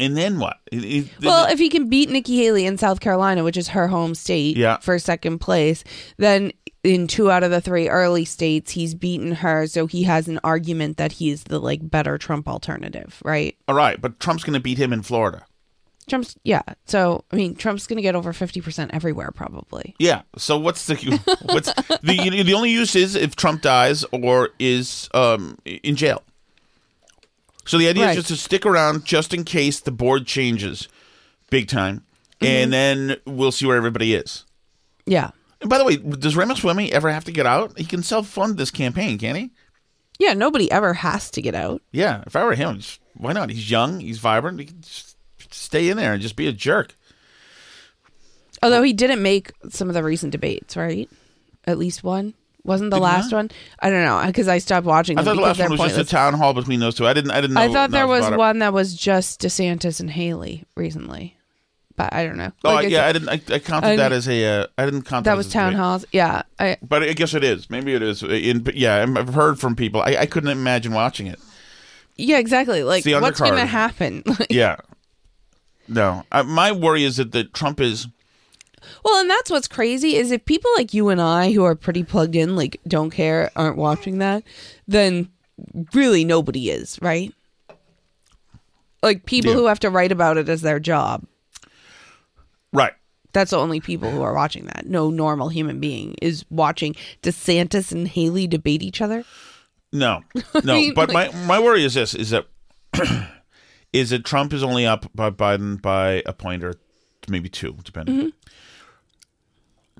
[0.00, 0.58] And then what?
[0.72, 3.88] It- it- Well, if he can beat Nikki Haley in South Carolina, which is her
[3.88, 4.78] home state, Yeah.
[4.78, 5.84] for second place,
[6.18, 10.26] then in two out of the three early states, he's beaten her, so he has
[10.26, 13.56] an argument that he's the like better Trump alternative, right?
[13.68, 15.44] all right, but Trump's going to beat him in Florida.
[16.08, 16.62] Trump's yeah.
[16.86, 19.94] So I mean, Trump's gonna get over fifty percent everywhere, probably.
[19.98, 20.22] Yeah.
[20.36, 20.94] So what's the
[21.42, 26.22] what's the the only use is if Trump dies or is um in jail.
[27.66, 28.10] So the idea Right.
[28.18, 30.88] is just to stick around just in case the board changes
[31.50, 32.04] big time,
[32.40, 32.46] Mm-hmm.
[32.46, 34.44] and then we'll see where everybody is.
[35.06, 37.78] Yeah, And by the way, does Ramaswamy ever have to get out?
[37.78, 39.50] He can self fund this campaign, can he?
[40.18, 40.32] yeah.
[40.34, 41.80] Nobody ever has to get out.
[41.92, 42.22] Yeah.
[42.26, 42.80] If I were him,
[43.16, 43.50] why not?
[43.50, 44.00] He's young.
[44.00, 44.58] He's vibrant.
[44.60, 45.13] He can just
[45.54, 46.94] stay in there and just be a jerk.
[48.62, 51.08] Although he didn't make some of the recent debates, right?
[51.66, 52.34] At least one.
[52.62, 53.36] Wasn't the Did last not?
[53.36, 53.50] one?
[53.80, 55.18] I don't know because I stopped watching.
[55.18, 57.06] I thought the last one was just a town hall between those two.
[57.06, 57.30] I didn't.
[57.32, 57.60] I didn't know.
[57.60, 58.38] I thought there was about it.
[58.38, 61.36] one that was just DeSantis and Haley recently,
[61.96, 62.52] but I don't know.
[62.64, 63.28] Oh Like, yeah, I- I didn't.
[63.28, 64.46] I, I counted I- that as a.
[64.62, 65.80] Uh, I didn't count that, that was town debate.
[65.80, 66.04] halls.
[66.10, 67.68] Yeah, I But I guess it is.
[67.68, 68.22] Maybe it is.
[68.22, 70.00] In, yeah, I've heard from people.
[70.00, 71.38] I, I couldn't imagine watching it.
[72.16, 72.82] yeah exactly.
[72.82, 73.50] Like what's undercard.
[73.50, 74.22] gonna happen?
[74.48, 74.76] Yeah.
[75.88, 78.06] No, I, my worry is that, the Trump is.
[79.04, 82.02] Well, and that's what's crazy is if people like you and I who are pretty
[82.04, 84.42] plugged in, like don't care, aren't watching that,
[84.86, 85.30] then
[85.94, 87.32] really nobody is, right?
[89.02, 89.56] Like people Yeah.
[89.58, 91.24] who have to write about it as their job.
[92.72, 92.92] Right.
[93.32, 94.86] That's the only people who are watching that.
[94.86, 99.24] No normal human being is watching DeSantis and Haley debate each other.
[99.92, 100.22] No,
[100.64, 100.74] no.
[100.74, 102.46] mean, but like- my my worry is this: is that
[103.94, 106.74] is that Trump is only up by Biden by a point or
[107.28, 108.16] maybe two, depending.
[108.16, 108.28] Mm-hmm.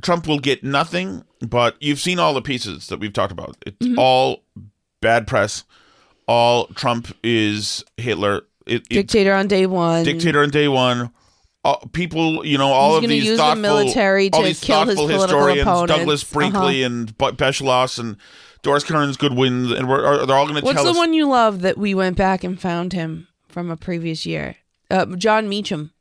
[0.02, 3.56] Trump will get nothing, but you've seen all the pieces that we've talked about.
[3.66, 3.98] It's Mm-hmm.
[3.98, 4.42] all
[5.00, 5.64] bad press.
[6.26, 8.42] All Trump is Hitler.
[8.66, 10.04] It, it- Dictator on day one.
[10.04, 11.10] dictator on day one.
[11.66, 14.60] All, people, you know, all He's of these use the thoughtful, military all to these
[14.60, 15.96] kill his thoughtful political historians, opponents.
[15.96, 16.92] Douglas Brinkley Uh-huh.
[16.94, 18.16] and Be- Beschloss and
[18.62, 20.76] Doris Kearns Goodwin, and we're, are, they're all going to tell us.
[20.84, 24.26] What's the one you love that we went back and found him from a previous
[24.26, 24.56] year?
[24.90, 25.92] Uh, Jon Meacham.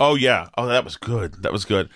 [0.00, 1.42] Oh yeah, oh that was good.
[1.42, 1.88] That was good.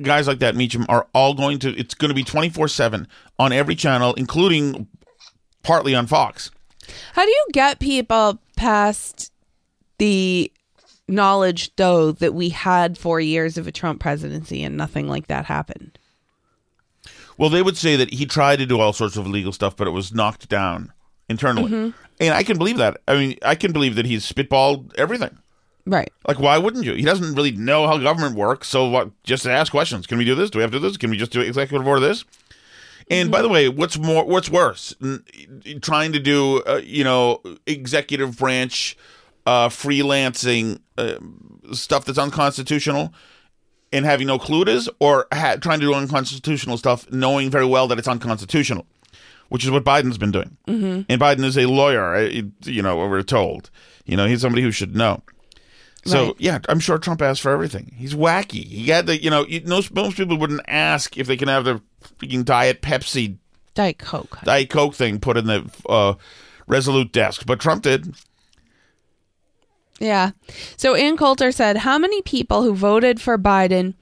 [0.00, 1.68] Guys like that, Meacham, are all going to.
[1.78, 3.06] It's going to be twenty four seven
[3.38, 4.88] on every channel, including
[5.62, 6.50] partly on Fox.
[7.12, 9.30] How do you get people past
[9.98, 10.50] the
[11.06, 15.44] knowledge, though, that we had four years of a Trump presidency and nothing like that
[15.44, 15.98] happened?
[17.38, 19.86] Well, they would say that he tried to do all sorts of illegal stuff, but
[19.86, 20.92] it was knocked down
[21.28, 22.01] internally, Mm-hmm.
[22.22, 23.00] And I can believe that.
[23.06, 25.36] I mean, I can believe that he's spitballed everything.
[25.84, 26.12] Right.
[26.26, 26.94] Like, why wouldn't you?
[26.94, 29.10] He doesn't really know how government works, so what?
[29.24, 30.06] Just ask questions.
[30.06, 30.48] Can we do this?
[30.48, 30.96] Do we have to do this?
[30.96, 32.24] Can we just do executive order this?
[33.10, 35.24] And by the way, what's more, what's worse, N-
[35.82, 38.96] trying to do, uh, you know, executive branch,
[39.44, 41.18] uh, freelancing uh,
[41.72, 43.12] stuff that's unconstitutional,
[43.92, 47.66] and having no clue it is, or ha- trying to do unconstitutional stuff, knowing very
[47.66, 48.86] well that it's unconstitutional,
[49.52, 50.56] which is what Biden's been doing.
[50.66, 51.02] Mm-hmm.
[51.10, 52.20] And Biden is a lawyer, uh,
[52.64, 53.68] you know, what we're told.
[54.06, 55.22] You know, he's somebody who should know.
[56.06, 56.34] So Right.
[56.38, 57.92] yeah, I'm sure Trump asked for everything.
[57.94, 58.64] He's wacky.
[58.64, 61.66] He had the, you know, you, most most people wouldn't ask if they can have
[61.66, 61.82] their
[62.18, 63.36] freaking diet Pepsi,
[63.74, 64.38] Diet Coke.
[64.42, 66.14] Diet Coke thing put in the uh,
[66.66, 68.14] Resolute desk, but Trump did.
[70.00, 70.30] Yeah.
[70.78, 73.94] So Ann Coulter said, How many people who voted for Biden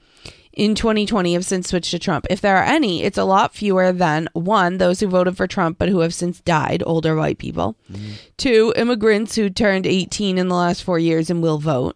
[0.53, 2.27] in 2020 have since switched to Trump?
[2.29, 5.77] If there are any, it's a lot fewer than one, those who voted for Trump
[5.77, 7.75] but who have since died, older white people.
[7.91, 8.11] Mm-hmm.
[8.37, 11.95] Two, immigrants who turned 18 in the last four years and will vote.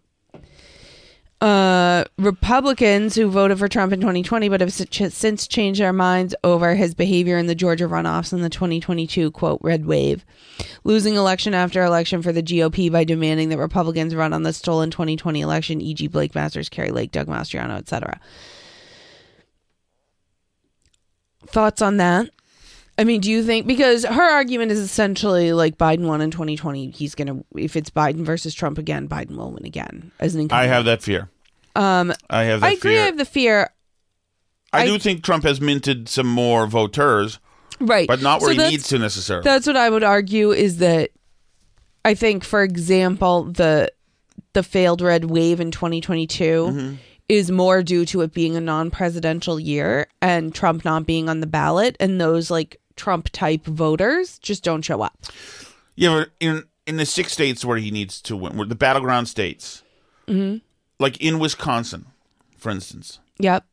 [1.42, 6.76] Uh, Republicans who voted for Trump in 2020 but have since changed their minds over
[6.76, 10.26] his behavior in the Georgia runoffs and the 2022 quote red wave,
[10.86, 14.90] losing election after election for the GOP by demanding that Republicans run on the stolen
[14.90, 18.20] 2020 election, e.g., Blake Masters, Kari Lake, Doug Mastriano, etc.
[21.48, 22.30] Thoughts on that?
[22.98, 26.92] I mean, do you think because her argument is essentially like Biden won in 2020,
[26.92, 30.64] he's gonna if it's Biden versus Trump again, Biden will win again as an incumbent.
[30.70, 31.30] I have that fear.
[31.76, 32.92] Um, I have that I agree.
[32.94, 33.02] fear.
[33.02, 33.70] I have the fear.
[34.72, 37.40] I, I- do think Trump has minted some more voters,
[37.82, 38.08] Right.
[38.08, 39.44] but not where So he needs to necessarily.
[39.44, 41.10] That's what I would argue is that
[42.06, 43.92] I think, for example, the
[44.54, 46.94] the failed red wave in 2022 Mm-hmm.
[47.28, 51.48] is more due to it being a non-presidential year and Trump not being on the
[51.48, 55.18] ballot, and those like Trump type voters just don't show up.
[55.96, 59.28] Yeah, but in in the six states where he needs to win, where the battleground
[59.28, 59.82] states,
[60.28, 60.58] Mm-hmm.
[61.00, 62.08] like in Wisconsin,
[62.58, 63.64] for instance, Yep.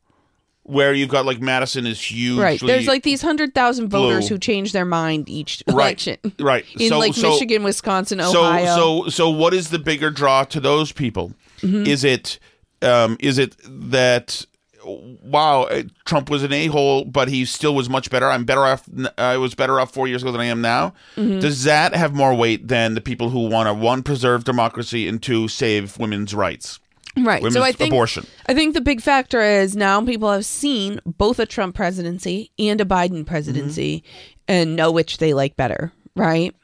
[0.65, 2.39] where you've got like Madison is huge.
[2.39, 2.61] Right.
[2.61, 6.19] There's like these hundred thousand voters who change their mind each election.
[6.39, 6.65] right.
[6.79, 8.77] In So- like so- Michigan, Wisconsin, so Ohio.
[8.77, 11.33] so so what is the bigger draw to those people?
[11.61, 11.87] Mm-hmm.
[11.87, 12.39] Is it
[12.83, 14.45] um is it that
[14.85, 18.29] wow uh, Trump was an a hole, but he still was much better.
[18.29, 18.88] I'm better off.
[19.18, 20.95] I was better off four years ago than I am now.
[21.16, 21.40] Mm-hmm.
[21.40, 25.23] Does that have more weight than the people who want to one preserve democracy and
[25.23, 26.79] two save women's rights?
[27.16, 27.42] Right.
[27.42, 28.27] Women's so I think abortion.
[28.47, 32.81] I think the big factor is now people have seen both a Trump presidency and
[32.81, 34.38] a Biden presidency Mm-hmm.
[34.49, 36.55] and know which they like better, right?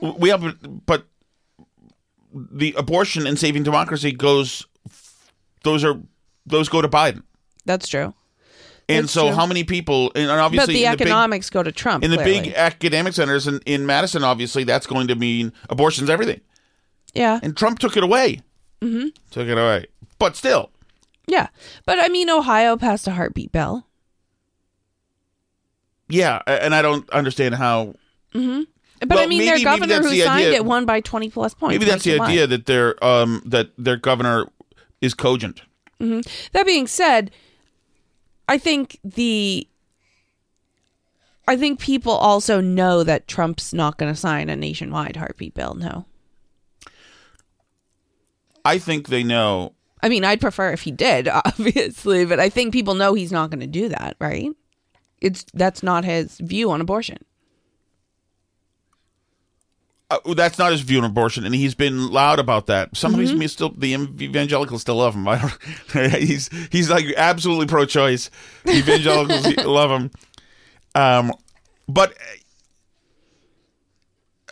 [0.00, 1.06] We have, but
[2.32, 4.66] the abortion and saving democracy goes.
[5.64, 5.94] Those are
[6.46, 7.22] those go to Biden.
[7.64, 8.14] That's true.
[8.88, 9.36] And That's so, true.
[9.36, 10.10] how many people?
[10.14, 12.02] And But obviously, the in the big- economics go to Trump.
[12.04, 12.40] in the clearly.
[12.42, 16.40] big academic centers in, in Madison, obviously, that's going to mean abortion's everything.
[17.14, 17.38] Yeah.
[17.42, 18.40] And Trump took it away.
[18.80, 19.08] Mm-hmm.
[19.30, 19.86] Took it away.
[20.18, 20.70] But still,
[21.28, 21.46] Yeah.
[21.86, 23.86] But I mean Ohio passed a heartbeat bill.
[26.08, 26.42] yeah.
[26.46, 27.94] And I don't understand how.
[28.32, 28.38] But
[29.08, 30.56] Well, I mean maybe- their governor who the signed idea.
[30.56, 31.74] it won by 20 plus points.
[31.74, 34.46] Maybe that's the idea that their um that their governor
[35.00, 35.62] is cogent.
[36.02, 36.20] Mm-hmm.
[36.52, 37.30] That being said,
[38.48, 39.68] I think the
[41.46, 45.74] I think people also know that Trump's not going to sign a nationwide heartbeat bill.
[45.74, 46.06] No.
[48.64, 49.74] I think they know.
[50.02, 53.50] I mean, I'd prefer if he did, obviously, but I think people know he's not
[53.50, 54.50] going to do that, right?
[55.20, 57.18] It's that's not his view on abortion.
[60.24, 62.96] Uh, that's not his view on abortion, and he's been loud about that.
[62.96, 63.20] Some Mm-hmm.
[63.32, 65.26] of these still the evangelicals still love him.
[65.34, 65.38] I
[65.92, 68.30] don't, he's he's like absolutely pro-choice.
[68.64, 70.10] The evangelicals love him.
[70.94, 71.32] Um,
[71.88, 72.14] but uh,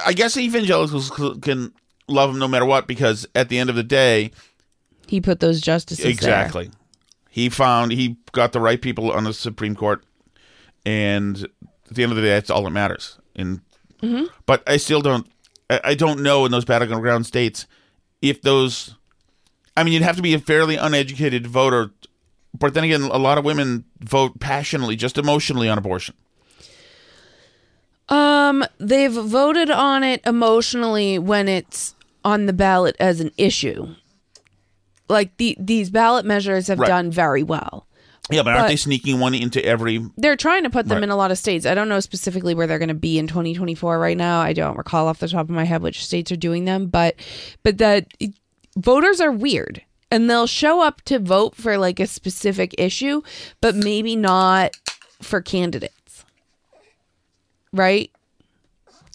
[0.07, 1.11] I guess evangelicals
[1.43, 1.73] can
[2.09, 4.31] love him no matter what because at the end of the day,
[5.07, 6.11] He put those justices there.
[6.13, 6.71] exactly,
[7.29, 10.03] he found he got the right people on the Supreme Court,
[10.87, 11.43] and
[11.91, 13.19] at the end of the day, that's all that matters.
[13.37, 13.61] And
[14.03, 14.25] Mm-hmm.
[14.47, 15.27] but I still don't.
[15.71, 17.67] I, I don't know in those battleground states
[18.21, 18.95] if those.
[19.77, 21.91] I mean, you'd have to be a fairly uneducated voter,
[22.59, 26.15] but then again, a lot of women vote passionately, just emotionally on abortion.
[28.09, 33.95] Um, they've voted on it emotionally when it's on the ballot as an issue.
[35.09, 36.89] Like the these ballot measures have Right.
[36.89, 37.87] done very well.
[38.31, 40.05] Yeah, but aren't But- they sneaking one into every?
[40.17, 41.05] They're trying to put them Right.
[41.05, 41.67] in a lot of states.
[41.67, 44.41] I don't know specifically where they're going to be in 2024 right now.
[44.41, 47.17] I don't recall off the top of my head which states are doing them, but
[47.63, 48.07] but that
[48.77, 53.23] voters are weird and they'll show up to vote for like a specific issue,
[53.61, 54.73] but maybe not
[55.21, 56.25] for candidates.
[57.73, 58.11] Right?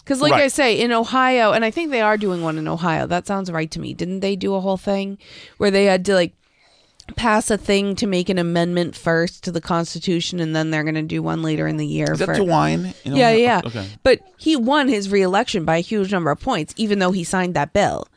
[0.06, 3.08] Cuz like I say in Ohio and I think they are doing one in Ohio.
[3.08, 3.94] That sounds right to me.
[3.94, 5.18] Didn't they do a whole thing
[5.58, 6.34] where they had to like
[7.16, 10.96] pass a thing to make an amendment first to the Constitution, and then they're going
[10.96, 12.14] to do one later in the year.
[12.14, 12.94] Is that for, to wine?
[13.04, 13.18] You know?
[13.18, 13.62] yeah, yeah.
[13.64, 13.88] Okay.
[14.04, 17.54] But he won his reelection by a huge number of points, even though he signed
[17.54, 18.08] that bill.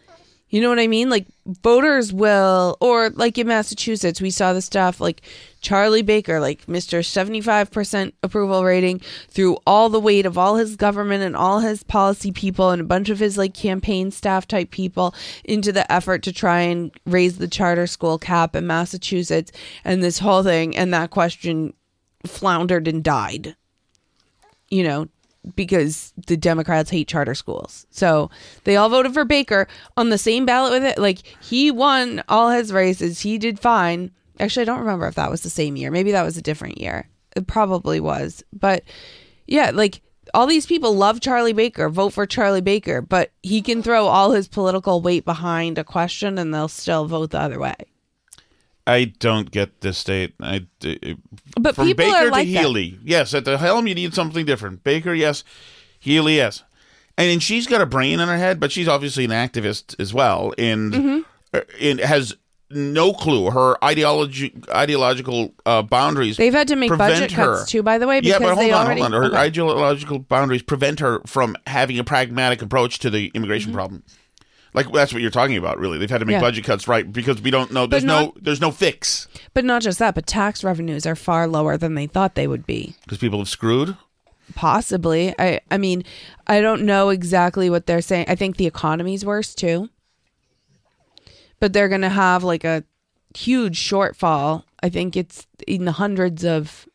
[0.50, 1.10] You know what I mean?
[1.10, 5.20] Like voters will, or like in Massachusetts, we saw the stuff like
[5.60, 7.00] Charlie Baker, like Mr.
[7.00, 12.32] 75% approval rating through all the weight of all his government and all his policy
[12.32, 16.32] people and a bunch of his like campaign staff type people into the effort to
[16.32, 19.52] try and raise the charter school cap in Massachusetts
[19.84, 20.74] and this whole thing.
[20.74, 21.74] And that question
[22.24, 23.54] floundered and died.
[24.70, 25.08] You know,
[25.54, 27.86] because the Democrats hate charter schools.
[27.90, 28.30] So
[28.64, 30.98] they all voted for Baker on the same ballot with it.
[30.98, 33.20] Like he won all his races.
[33.20, 34.10] He did fine.
[34.40, 35.90] Actually, I don't remember if that was the same year.
[35.90, 37.08] Maybe that was a different year.
[37.36, 38.42] It probably was.
[38.52, 38.84] But
[39.46, 40.02] yeah, like
[40.34, 44.32] all these people love Charlie Baker, vote for Charlie Baker, but he can throw all
[44.32, 47.74] his political weight behind a question and they'll still vote the other way.
[48.88, 50.34] I don't get this state.
[50.40, 50.94] I, uh,
[51.60, 52.60] But from people Baker are to like that.
[52.60, 52.98] Healey.
[53.04, 54.82] Yes, at the helm you need something different.
[54.82, 55.44] Baker, yes.
[56.00, 56.64] Healey, yes.
[57.16, 60.14] And, and she's got a brain in her head, but she's obviously an activist as
[60.14, 61.58] well, and Mm-hmm.
[61.80, 62.34] and has
[62.70, 66.36] no clue her ideology ideological uh, boundaries.
[66.36, 67.56] They've had to make budget her.
[67.56, 69.22] cuts too, by the way, yeah, because but hold on, already hold on.
[69.22, 69.36] Her okay.
[69.38, 74.02] ideological boundaries prevent her from having a pragmatic approach to the immigration problem.
[74.84, 75.98] Like that's what you're talking about, really.
[75.98, 76.34] They've had to make.
[76.34, 76.40] Yeah.
[76.40, 77.10] budget cuts, right?
[77.12, 77.86] Because we don't know.
[77.86, 78.26] There's no.
[78.26, 81.94] not- There's no fix But not just that, but tax revenues are far lower than
[81.94, 82.94] they thought they would be.
[83.04, 83.96] because people have screwed.
[84.54, 85.34] Possibly.
[85.38, 86.04] I I mean,
[86.46, 88.26] I don't know exactly what they're saying.
[88.28, 89.90] I think the economy's worse too.
[91.60, 92.84] But they're going to have like a
[93.36, 94.64] huge shortfall.
[94.82, 96.88] I think it's in the hundreds of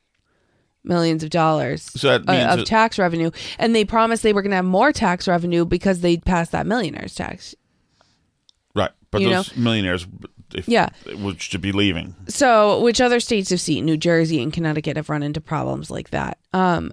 [0.85, 4.33] millions of dollars So that uh, means of that- tax revenue and they promised they
[4.33, 7.55] were going to have more tax revenue because they'd passed that millionaires tax.
[9.13, 10.05] But You those millionaires,
[10.53, 10.89] if, Yeah.
[11.19, 12.15] would should be leaving.
[12.27, 13.85] So, which other states have seen?
[13.85, 16.37] New Jersey and Connecticut have run into problems like that.
[16.51, 16.91] Um,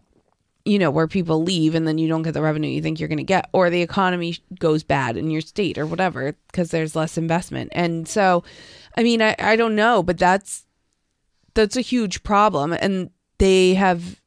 [0.66, 3.08] you know, where people leave and then you don't get the revenue you think you're
[3.08, 6.94] going to get, or the economy goes bad in your state or whatever because there's
[6.94, 7.70] less investment.
[7.72, 8.44] And so,
[8.96, 10.66] I mean, I, I don't know, but that's
[11.54, 12.72] that's a huge problem.
[12.74, 14.20] And they have,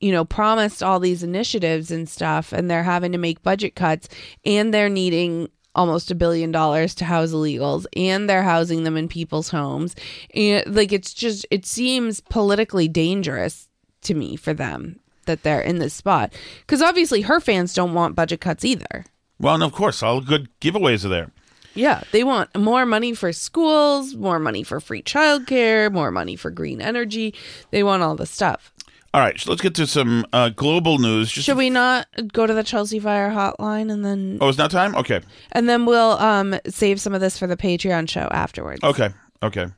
[0.00, 4.08] you know, promised all these initiatives and stuff, and they're having to make budget cuts,
[4.44, 9.06] and they're needing almost a billion dollars to house illegals and they're housing them in
[9.06, 9.94] people's homes.
[10.34, 13.68] And like it's just it seems politically dangerous
[14.02, 16.32] to me for them that they're in this spot.
[16.60, 19.04] Because obviously her fans don't want budget cuts either.
[19.38, 21.30] Well, and of course, all good giveaways are there.
[21.74, 26.50] yeah they want more money for schools more money for free childcare more money for
[26.50, 27.34] green energy.
[27.70, 28.72] They want all the stuff
[29.16, 31.32] All right, so let's get to some uh, global news.
[31.32, 34.70] Just should we not go to the chelsea fire hotline and then Oh, it's not
[34.70, 34.94] time.
[34.94, 39.08] Okay, and then we'll um save some of this for the patreon show afterwards okay,
[39.42, 39.68] okay.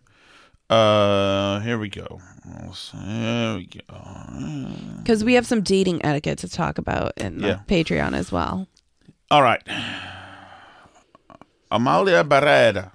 [0.68, 2.20] Uh, here we go.
[2.93, 4.68] Here we go.
[4.99, 7.61] because we have some dating etiquette to talk about in the Yeah.
[7.68, 8.66] Patreon as well.
[9.30, 9.62] All right.
[11.70, 12.91] Amalia Barreda.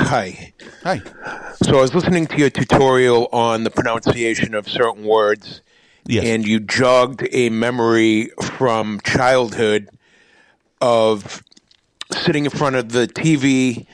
[0.00, 0.52] Hi.
[0.84, 1.02] Hi.
[1.62, 5.60] So I was listening to your tutorial on the pronunciation of certain words,
[6.06, 6.24] Yes.
[6.24, 9.88] and you jogged a memory from childhood
[10.80, 11.42] of
[12.12, 13.86] sitting in front of the TV,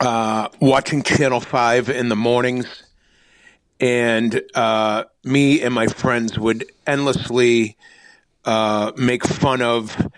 [0.00, 2.84] uh, watching Channel 5 in the mornings,
[3.80, 7.76] and uh, me and my friends would endlessly
[8.44, 10.10] uh, make fun of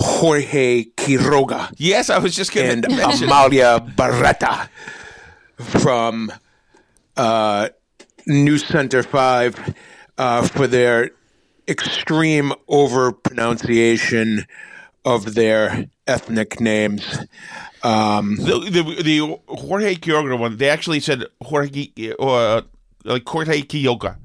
[0.00, 3.24] Jorge Quiroga yes, I was just going to mention.
[3.24, 4.68] Amalia Barreda
[5.56, 6.32] from
[7.16, 7.68] uh,
[8.28, 9.74] NewsCenter 5
[10.18, 11.10] uh, for their
[11.68, 14.46] extreme over pronunciation
[15.04, 17.18] of their ethnic names.
[17.82, 22.62] Um, the, the the Jorge Quiroga one, they actually said Jorge or
[23.04, 24.16] like Jorge Quiroga.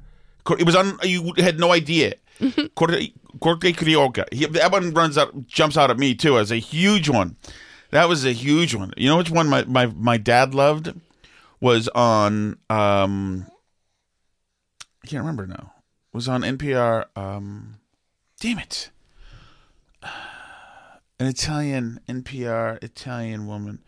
[0.59, 0.99] It was on.
[1.03, 2.15] You had no idea.
[2.39, 4.25] Jorge Quiroga.
[4.33, 7.37] He, that one runs out, jumps out at me too as a huge one.
[7.91, 8.93] That was a huge one.
[8.97, 10.93] You know which one my my, my dad loved
[11.59, 12.57] was on.
[12.69, 13.45] um
[15.03, 15.73] I can't remember now.
[16.13, 17.05] Was on NPR.
[17.15, 17.75] Um,
[18.39, 18.89] damn it.
[20.01, 23.83] An Italian NPR Italian woman.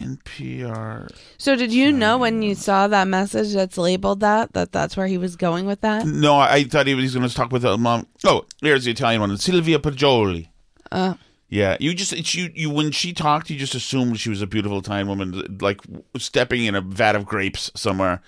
[0.00, 1.10] NPR.
[1.38, 5.06] So, did you know when you saw that message that's labeled that that that's where
[5.06, 6.06] he was going with that?
[6.06, 8.06] No, I, I thought he was going to talk with a mom.
[8.24, 10.48] Oh, there's the Italian one, Sylvia Poggioli.
[10.90, 11.14] Uh,
[11.48, 14.46] Yeah, you just it's you you when she talked, you just assumed she was a
[14.46, 15.80] beautiful Italian woman, like
[16.16, 18.22] stepping in a vat of grapes somewhere.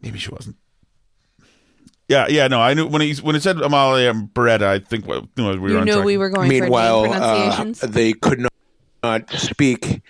[0.00, 0.56] Maybe she wasn't.
[2.08, 5.28] Yeah, yeah, no, I knew when he when it said Amalia Beretta, I think well,
[5.36, 6.04] you know, we were you on knew track.
[6.06, 8.52] we were going meanwhile, for name uh, they could not,
[9.02, 10.02] not speak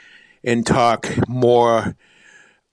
[0.45, 1.97] and talk more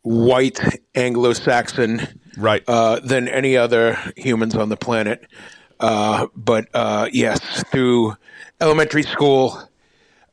[0.02, 0.60] white
[0.94, 2.08] Anglo Saxon
[2.38, 2.64] right.
[2.68, 5.26] uh, than any other humans on the planet.
[5.80, 8.16] Uh, but uh, yes, through
[8.62, 9.60] elementary school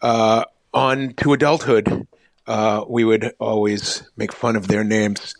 [0.03, 2.07] uh, on to adulthood,
[2.47, 5.35] uh, we would always make fun of their names.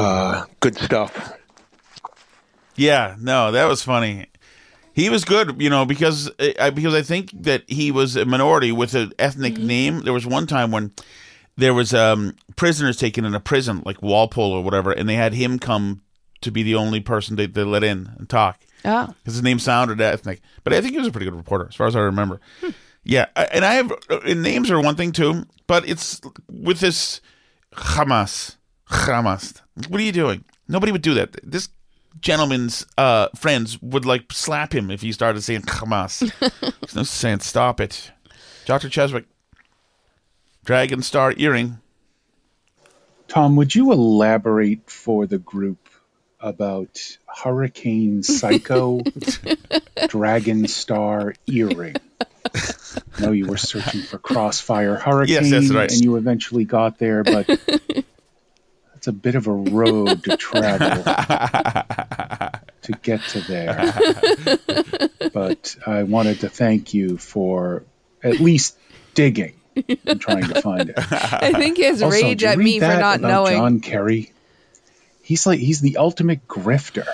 [0.00, 1.32] Uh, good stuff.
[2.76, 4.29] Yeah, no, that was funny.
[5.00, 8.72] He was good, you know, because I because I think that he was a minority
[8.72, 10.00] with an ethnic name.
[10.00, 10.92] There was one time when
[11.56, 15.32] there was um, prisoners taken in a prison, like Walpole or whatever, and they had
[15.34, 16.02] him come
[16.42, 19.06] to be the only person they, they let in and talk Oh.
[19.08, 20.40] because his name sounded ethnic.
[20.64, 22.40] But I think he was a pretty good reporter, as far as I remember.
[23.04, 26.20] Yeah, I- and I have uh, and names are one thing too, but it's
[26.50, 27.20] with this
[27.74, 28.56] Hamas,
[28.88, 29.60] Hamas.
[29.88, 30.44] What are you doing?
[30.68, 31.36] Nobody would do that.
[31.42, 31.68] This
[32.20, 36.30] gentleman's uh, friends would like slap him if he started saying Hamas.
[36.60, 37.46] There's no sense.
[37.46, 38.10] Stop it,
[38.66, 39.24] Doctor Cheswick.
[40.64, 41.78] Dragon Star earring.
[43.28, 45.88] Tom, would you elaborate for the group
[46.40, 49.02] about Hurricane Psycho
[50.08, 51.96] Dragon Star earring?
[52.52, 55.90] I know you were searching for Crossfire Hurricane, that's right.
[55.90, 57.48] and you eventually got there, but
[59.00, 61.02] it's a bit of a road to travel
[62.82, 63.94] to get to there.
[65.32, 67.82] But I wanted to thank you for
[68.22, 68.76] at least
[69.14, 69.54] digging
[70.06, 70.96] and trying to find it.
[70.98, 73.56] I think his Also, rage at me for that not about knowing.
[73.56, 74.32] John Kerry.
[75.22, 77.06] He's like he's the ultimate grifter.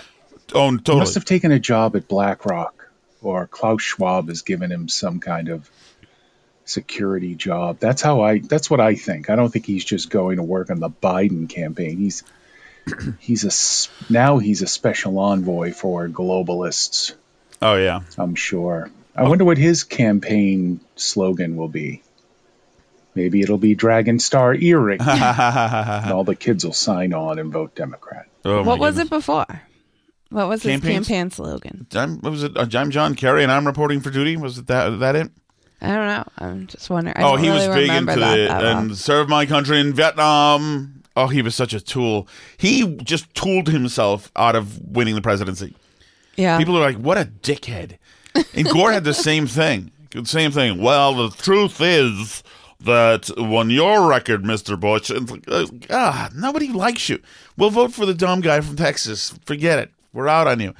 [0.54, 0.98] Oh, He totally.
[0.98, 2.90] must have taken a job at BlackRock,
[3.22, 5.70] or Klaus Schwab has given him some kind of
[6.66, 7.78] security job.
[7.78, 8.40] That's how I.
[8.40, 9.30] That's what I think.
[9.30, 11.96] I don't think he's just going to work on the Biden campaign.
[11.96, 12.22] He's
[13.18, 17.14] he's a now he's a special envoy for globalists.
[17.62, 18.00] Oh yeah.
[18.18, 18.90] I'm sure.
[19.14, 22.02] I wonder what his campaign slogan will be.
[23.14, 25.00] Maybe it'll be Dragon Star earring.
[25.00, 28.26] and all the kids will sign on and vote Democrat.
[28.44, 29.46] Oh, what was it before?
[30.28, 31.86] What was his campaign slogan?
[31.94, 32.56] I'm, what was it?
[32.56, 34.36] Uh, I'm John Kerry, and I'm reporting for duty.
[34.36, 34.98] Was it that?
[34.98, 35.30] That it?
[35.80, 36.24] I don't know.
[36.38, 37.16] I'm just wondering.
[37.16, 38.78] I oh, don't he really was big into that, it that well.
[38.78, 41.02] and served my country in Vietnam.
[41.16, 42.28] Oh, he was such a tool.
[42.56, 45.74] He just tooled himself out of winning the presidency.
[46.36, 46.58] Yeah.
[46.58, 47.98] People are like, "What a dickhead!"
[48.54, 49.92] And Gore had the same thing.
[50.10, 50.80] The same thing.
[50.80, 52.42] Well, the truth is
[52.80, 55.10] that won your record, Mister Bush.
[55.10, 57.20] And like, uh, ah, nobody likes you.
[57.56, 59.38] We'll vote for the dumb guy from Texas.
[59.44, 59.90] Forget it.
[60.12, 60.74] We're out on you.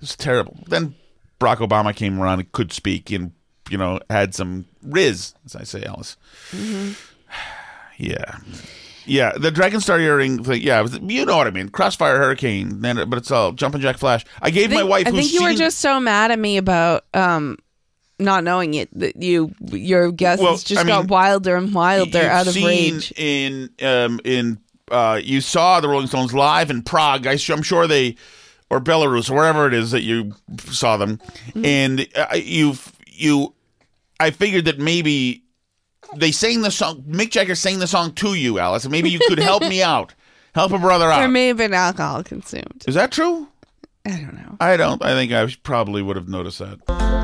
[0.00, 0.58] It's terrible.
[0.66, 0.94] Then
[1.40, 3.32] Barack Obama came around and could speak and
[3.70, 6.16] you know had some riz, as I say, Alice.
[7.96, 8.38] Yeah.
[9.06, 10.62] Yeah, the Dragon Star earring thing.
[10.62, 11.68] Yeah, was- you know what I mean.
[11.68, 14.24] Crossfire Hurricane, then, but it's all Jumpin' Jack Flash.
[14.40, 15.06] I gave I my wife.
[15.06, 17.58] I think you were just so mad at me about um
[18.18, 22.04] not knowing it that you your guesses Well, just I got mean, wilder and wilder
[22.06, 23.12] You've out of seen rage.
[23.16, 24.58] in um in
[24.90, 27.26] uh you saw the Rolling Stones live in Prague.
[27.26, 28.16] I, am sure they
[28.70, 30.32] or Belarus or wherever it is that you
[30.70, 31.64] saw them, Mm-hmm.
[31.66, 32.74] and uh, you
[33.14, 33.54] you
[34.20, 35.44] I figured that maybe
[36.16, 37.02] they sang the song.
[37.02, 40.14] Mick Jagger sang the song to you, Alice, and maybe you could help me out,
[40.54, 41.18] help a brother out.
[41.18, 42.84] There may have been alcohol consumed.
[42.86, 43.48] Is that true?
[44.06, 44.56] I don't know.
[44.60, 45.02] I don't.
[45.02, 47.23] I think I probably would have noticed that.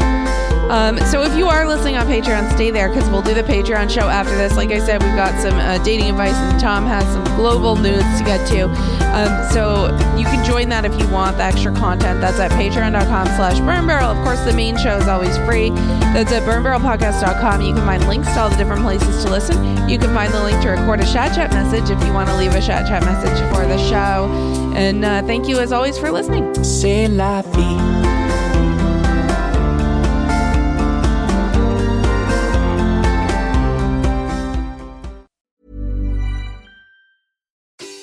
[0.71, 3.91] Um, so if you are listening on Patreon, stay there because we'll do the Patreon
[3.91, 4.57] show after this.
[4.57, 8.05] Like I said, we've got some uh, dating advice, and Tom has some global news
[8.19, 8.69] to get to.
[9.11, 12.21] Um, so you can join that if you want the extra content.
[12.21, 14.11] That's at patreon.com slash burn barrel.
[14.11, 15.71] Of course, the main show is always free.
[16.15, 17.63] That's at burnbarrelpodcast.com.
[17.63, 19.89] You can find links to all the different places to listen.
[19.89, 22.37] You can find the link to record a chat chat message if you want to
[22.37, 24.31] leave a chat chat message for the show.
[24.77, 26.55] And uh, thank you as always for listening.
[26.63, 28.00] C'est la vie.